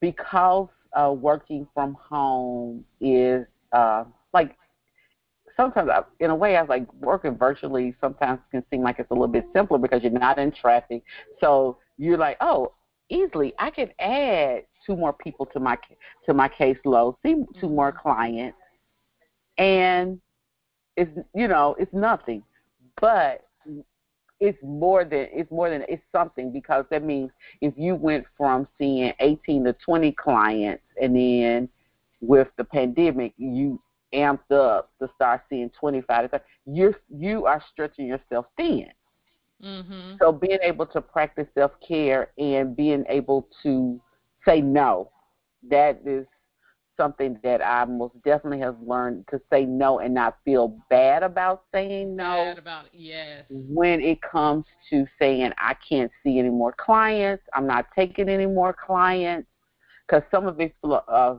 [0.00, 4.56] Because uh, working from home is uh, like
[5.58, 7.94] sometimes, I, in a way, I was like working virtually.
[8.00, 11.02] Sometimes can seem like it's a little bit simpler because you're not in traffic.
[11.40, 12.72] So you're like, oh,
[13.10, 15.76] easily I can add two more people to my
[16.26, 18.00] to my caseload, see two more mm-hmm.
[18.00, 18.58] clients,
[19.56, 20.20] and
[20.96, 22.42] it's you know it's nothing,
[23.00, 23.44] but
[24.40, 27.30] it's more than it's more than it's something because that means
[27.60, 31.68] if you went from seeing 18 to 20 clients and then
[32.20, 33.80] with the pandemic you
[34.14, 38.88] amped up to start seeing 25 to 30, you you are stretching yourself thin.
[39.62, 40.14] Mm-hmm.
[40.20, 44.00] So being able to practice self care and being able to
[44.46, 45.10] say no,
[45.68, 46.26] that is
[46.98, 51.62] something that I most definitely have learned to say no and not feel bad about
[51.72, 52.24] saying no.
[52.24, 53.44] Bad about it, yes.
[53.48, 58.46] When it comes to saying I can't see any more clients, I'm not taking any
[58.46, 59.48] more clients,
[60.06, 61.36] because some of it uh,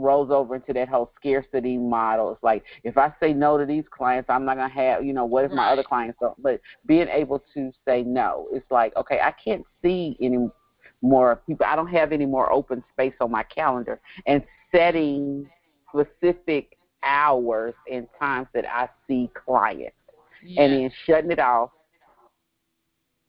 [0.00, 2.32] rolls over into that whole scarcity model.
[2.32, 5.24] It's like if I say no to these clients, I'm not gonna have you know
[5.24, 6.40] what if my other clients don't?
[6.42, 10.48] But being able to say no, it's like okay, I can't see any
[11.02, 11.66] more people.
[11.66, 14.42] I don't have any more open space on my calendar, and
[14.74, 15.48] setting
[15.88, 19.96] specific hours and times that I see clients,
[20.44, 20.58] yes.
[20.58, 21.70] and then shutting it off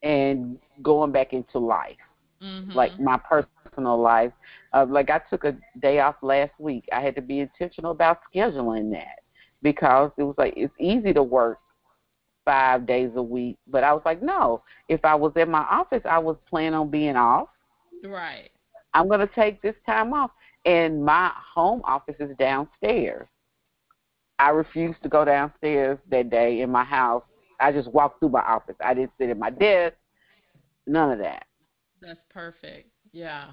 [0.03, 1.97] and going back into life,
[2.41, 2.71] mm-hmm.
[2.71, 4.31] like my personal life.
[4.73, 6.85] Uh, like I took a day off last week.
[6.91, 9.19] I had to be intentional about scheduling that
[9.61, 11.59] because it was like it's easy to work
[12.45, 14.63] five days a week, but I was like, no.
[14.89, 17.49] If I was in my office, I was planning on being off.
[18.03, 18.49] Right.
[18.93, 20.31] I'm going to take this time off,
[20.65, 23.27] and my home office is downstairs.
[24.39, 27.23] I refused to go downstairs that day in my house.
[27.59, 28.75] I just walked through my office.
[28.83, 29.95] I didn't sit at my desk.
[30.87, 31.45] None of that.
[32.01, 32.89] That's perfect.
[33.11, 33.51] Yeah.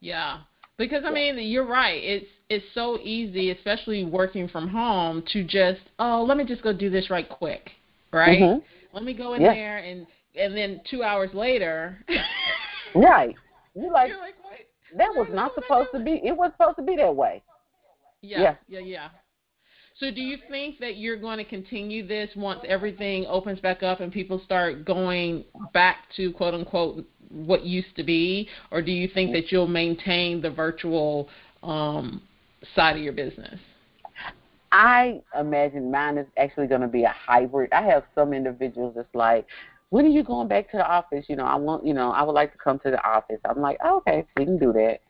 [0.00, 0.40] Yeah.
[0.78, 2.02] Because I mean, you're right.
[2.02, 6.72] It's it's so easy, especially working from home, to just oh, let me just go
[6.72, 7.70] do this right quick,
[8.12, 8.40] right?
[8.40, 8.94] Mm-hmm.
[8.94, 9.54] Let me go in Yeah.
[9.54, 11.98] there and and then two hours later,
[12.94, 13.34] Right.
[13.74, 14.34] You like you're like,
[14.96, 16.20] that was not was supposed to be.
[16.24, 17.42] It wasn't supposed to be that way.
[18.20, 18.54] Yeah, Yeah.
[18.68, 19.08] yeah, yeah.
[19.98, 24.00] So do you think that you're going to continue this once everything opens back up
[24.00, 29.08] and people start going back to quote unquote what used to be, or do you
[29.08, 31.28] think that you'll maintain the virtual
[31.62, 32.22] um,
[32.74, 33.58] side of your business?
[34.70, 37.72] I imagine mine is actually going to be a hybrid.
[37.72, 39.46] I have some individuals that's like,
[39.90, 41.26] when are you going back to the office?
[41.28, 43.38] You know, I want, you know, I would like to come to the office.
[43.44, 45.00] I'm like, oh, okay, we can do that.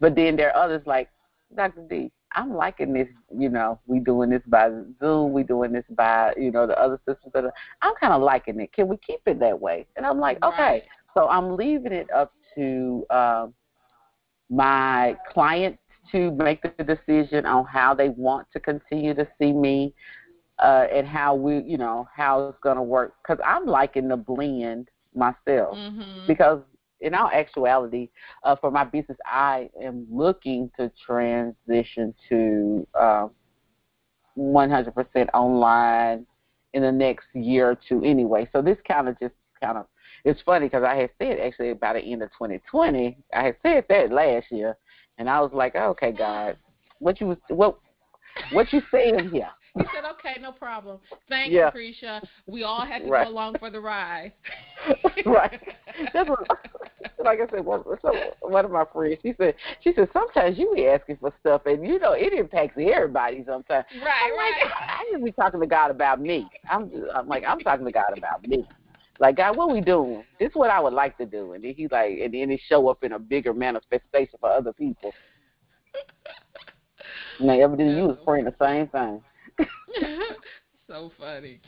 [0.00, 1.08] But then there are others like,
[1.54, 1.86] Dr.
[1.88, 4.70] D, I'm liking this, you know, we doing this by
[5.00, 7.32] Zoom, we doing this by, you know, the other systems.
[7.32, 8.72] That are, I'm kind of liking it.
[8.72, 9.86] Can we keep it that way?
[9.96, 10.84] And I'm like, okay.
[11.14, 13.54] So I'm leaving it up to um,
[14.50, 15.78] my clients
[16.12, 19.94] to make the decision on how they want to continue to see me
[20.58, 23.14] uh, and how we, you know, how it's going to work.
[23.22, 25.76] Because I'm liking the blend myself.
[25.76, 26.26] Mm-hmm.
[26.26, 26.60] Because
[27.04, 28.08] in all actuality,
[28.44, 33.30] uh, for my business, I am looking to transition to um,
[34.38, 36.26] 100% online
[36.72, 38.48] in the next year or two anyway.
[38.52, 39.86] So this kind of just kind of
[40.24, 43.84] it's funny because I had said actually by the end of 2020, I had said
[43.90, 44.76] that last year,
[45.18, 46.56] and I was like, okay, God,
[46.98, 47.78] what you what
[48.52, 49.50] what you saying here?
[49.76, 50.98] He said, "Okay, no problem.
[51.28, 51.66] Thanks, Yeah.
[51.66, 52.22] Lucretia.
[52.46, 53.26] We all had to Right.
[53.26, 54.32] go along for the ride."
[55.26, 55.60] right.
[56.12, 56.48] That's what,
[57.24, 60.72] like I said, one, so one of my friends, she said, she said sometimes you
[60.74, 63.84] be asking for stuff, and you know it impacts everybody sometimes.
[63.94, 64.52] Right, I'm right.
[64.62, 66.48] like, I just be talking to God about me.
[66.68, 68.64] I'm, just, I'm like, I'm talking to God about me.
[69.18, 70.24] Like God, what we doing?
[70.38, 72.60] This is what I would like to do, and then he like, and then it
[72.68, 75.14] show up in a bigger manifestation for other people.
[77.40, 79.22] Now, evidently, you was praying the same thing.
[80.86, 81.60] so funny.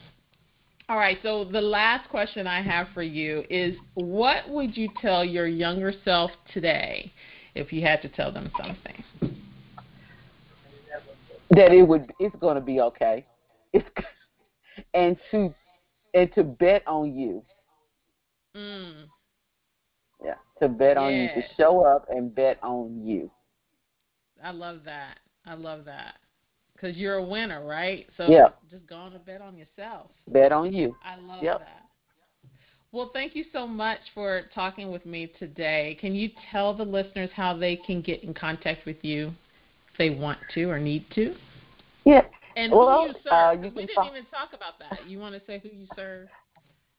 [0.89, 5.25] All right, so the last question I have for you is what would you tell
[5.25, 7.13] your younger self today
[7.55, 9.03] if you had to tell them something?
[11.51, 13.25] that it would it's going to be okay
[13.73, 13.89] it's
[14.95, 15.55] and to
[16.15, 17.43] and to bet on you
[18.57, 19.05] Mm,
[20.25, 23.31] yeah to bet on you to show up and bet on you
[24.43, 25.19] I love that.
[25.47, 26.17] I love that.
[26.77, 28.07] Because you're a winner, right?
[28.17, 28.49] So Yeah.
[28.71, 30.11] just go on and bet on yourself.
[30.29, 31.59] bet on you I love Yep.
[31.59, 31.85] that.
[32.93, 35.97] Well, thank you so much for talking with me today.
[36.01, 39.29] Can you tell the listeners how they can get in contact with you
[39.93, 41.35] if they want to or need to?
[42.05, 42.23] yeah
[42.57, 43.33] And Well, who you serve?
[43.33, 45.07] uh, you we didn't talk- even talk about that.
[45.07, 46.29] You want to say who you serve?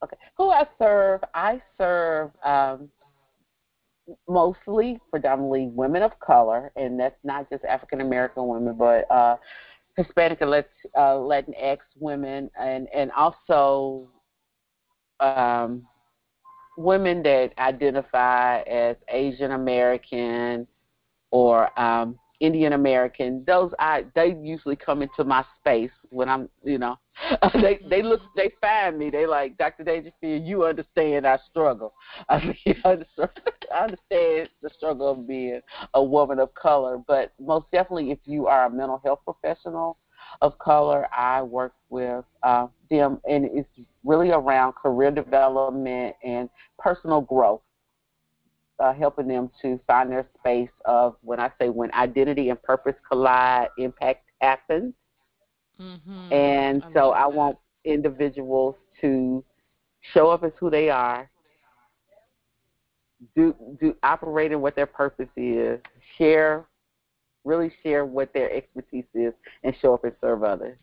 [0.03, 2.89] okay who i serve i serve um
[4.27, 9.35] mostly predominantly women of color and that's not just african american women but uh
[9.97, 10.53] hispanic and
[10.95, 14.07] uh latinx women and and also
[15.19, 15.85] um
[16.77, 20.67] women that identify as Asian American
[21.31, 26.77] or um Indian American, those I they usually come into my space when I'm you
[26.77, 26.97] know
[27.61, 29.83] they they look they find me they like Dr.
[29.83, 31.93] Dangerfield you understand our struggle
[32.29, 35.61] I mean I understand the struggle of being
[35.93, 39.97] a woman of color but most definitely if you are a mental health professional
[40.41, 43.69] of color I work with uh, them and it's
[44.03, 47.61] really around career development and personal growth
[48.79, 52.95] uh, helping them to find their space of when I say when identity and purpose
[53.09, 54.93] collide, impact happens.
[55.79, 56.33] Mm-hmm.
[56.33, 57.33] And I so I that.
[57.33, 59.43] want individuals to
[60.13, 61.29] show up as who they are,
[63.35, 65.79] do do operate in what their purpose is,
[66.17, 66.65] share,
[67.43, 70.77] really share what their expertise is, and show up and serve others.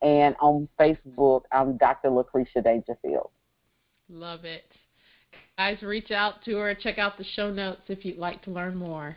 [0.00, 2.10] And on Facebook, I'm Dr.
[2.10, 3.30] Lucretia Dangerfield.
[4.10, 4.70] Love it.
[5.56, 6.74] Guys, reach out to her.
[6.74, 9.16] Check out the show notes if you'd like to learn more.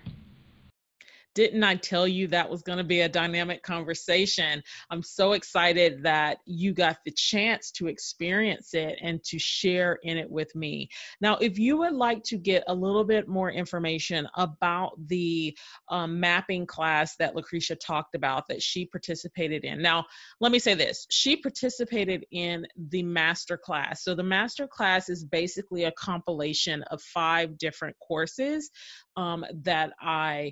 [1.36, 4.62] Didn't I tell you that was going to be a dynamic conversation?
[4.90, 10.18] I'm so excited that you got the chance to experience it and to share in
[10.18, 10.90] it with me.
[11.22, 15.58] Now, if you would like to get a little bit more information about the
[15.90, 19.82] um, mapping class that Lucretia talked about that she participated in.
[19.82, 20.06] Now,
[20.40, 24.04] let me say this she participated in the master class.
[24.04, 28.70] So, the master class is basically a compilation of five different courses
[29.16, 30.52] um, that I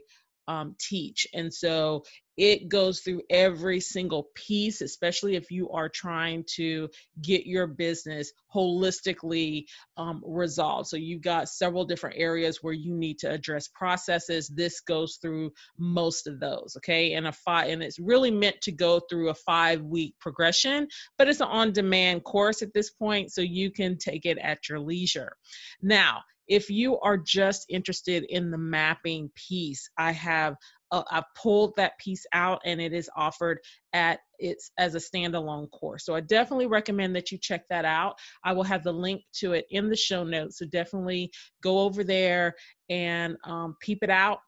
[0.49, 1.27] um, teach.
[1.33, 2.03] And so
[2.35, 6.89] it goes through every single piece, especially if you are trying to
[7.21, 9.65] get your business holistically
[9.97, 10.87] um, resolved.
[10.87, 14.47] So you've got several different areas where you need to address processes.
[14.47, 17.13] This goes through most of those, okay?
[17.13, 20.87] And a five, and it's really meant to go through a five week progression,
[21.17, 24.67] but it's an on demand course at this point, so you can take it at
[24.67, 25.33] your leisure.
[25.81, 30.55] Now, if you are just interested in the mapping piece, I have
[30.91, 33.59] uh, I've pulled that piece out and it is offered
[33.93, 36.03] at it's as a standalone course.
[36.03, 38.15] So I definitely recommend that you check that out.
[38.43, 40.57] I will have the link to it in the show notes.
[40.57, 41.31] So definitely
[41.61, 42.55] go over there
[42.89, 44.39] and um, peep it out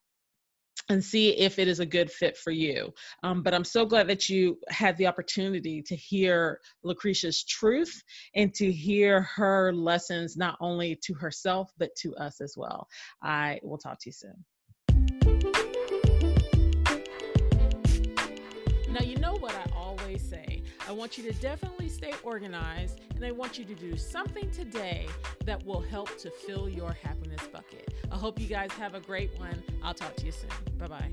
[0.90, 2.94] and see if it is a good fit for you.
[3.24, 8.04] Um, but I'm so glad that you had the opportunity to hear Lucretia's truth
[8.36, 12.88] and to hear her lessons, not only to herself, but to us as well.
[13.24, 14.46] I will talk to you soon.
[18.90, 20.51] Now, you know what I always say.
[20.92, 25.08] I want you to definitely stay organized, and I want you to do something today
[25.46, 27.94] that will help to fill your happiness bucket.
[28.12, 29.64] I hope you guys have a great one.
[29.82, 30.50] I'll talk to you soon.
[30.78, 31.12] Bye bye.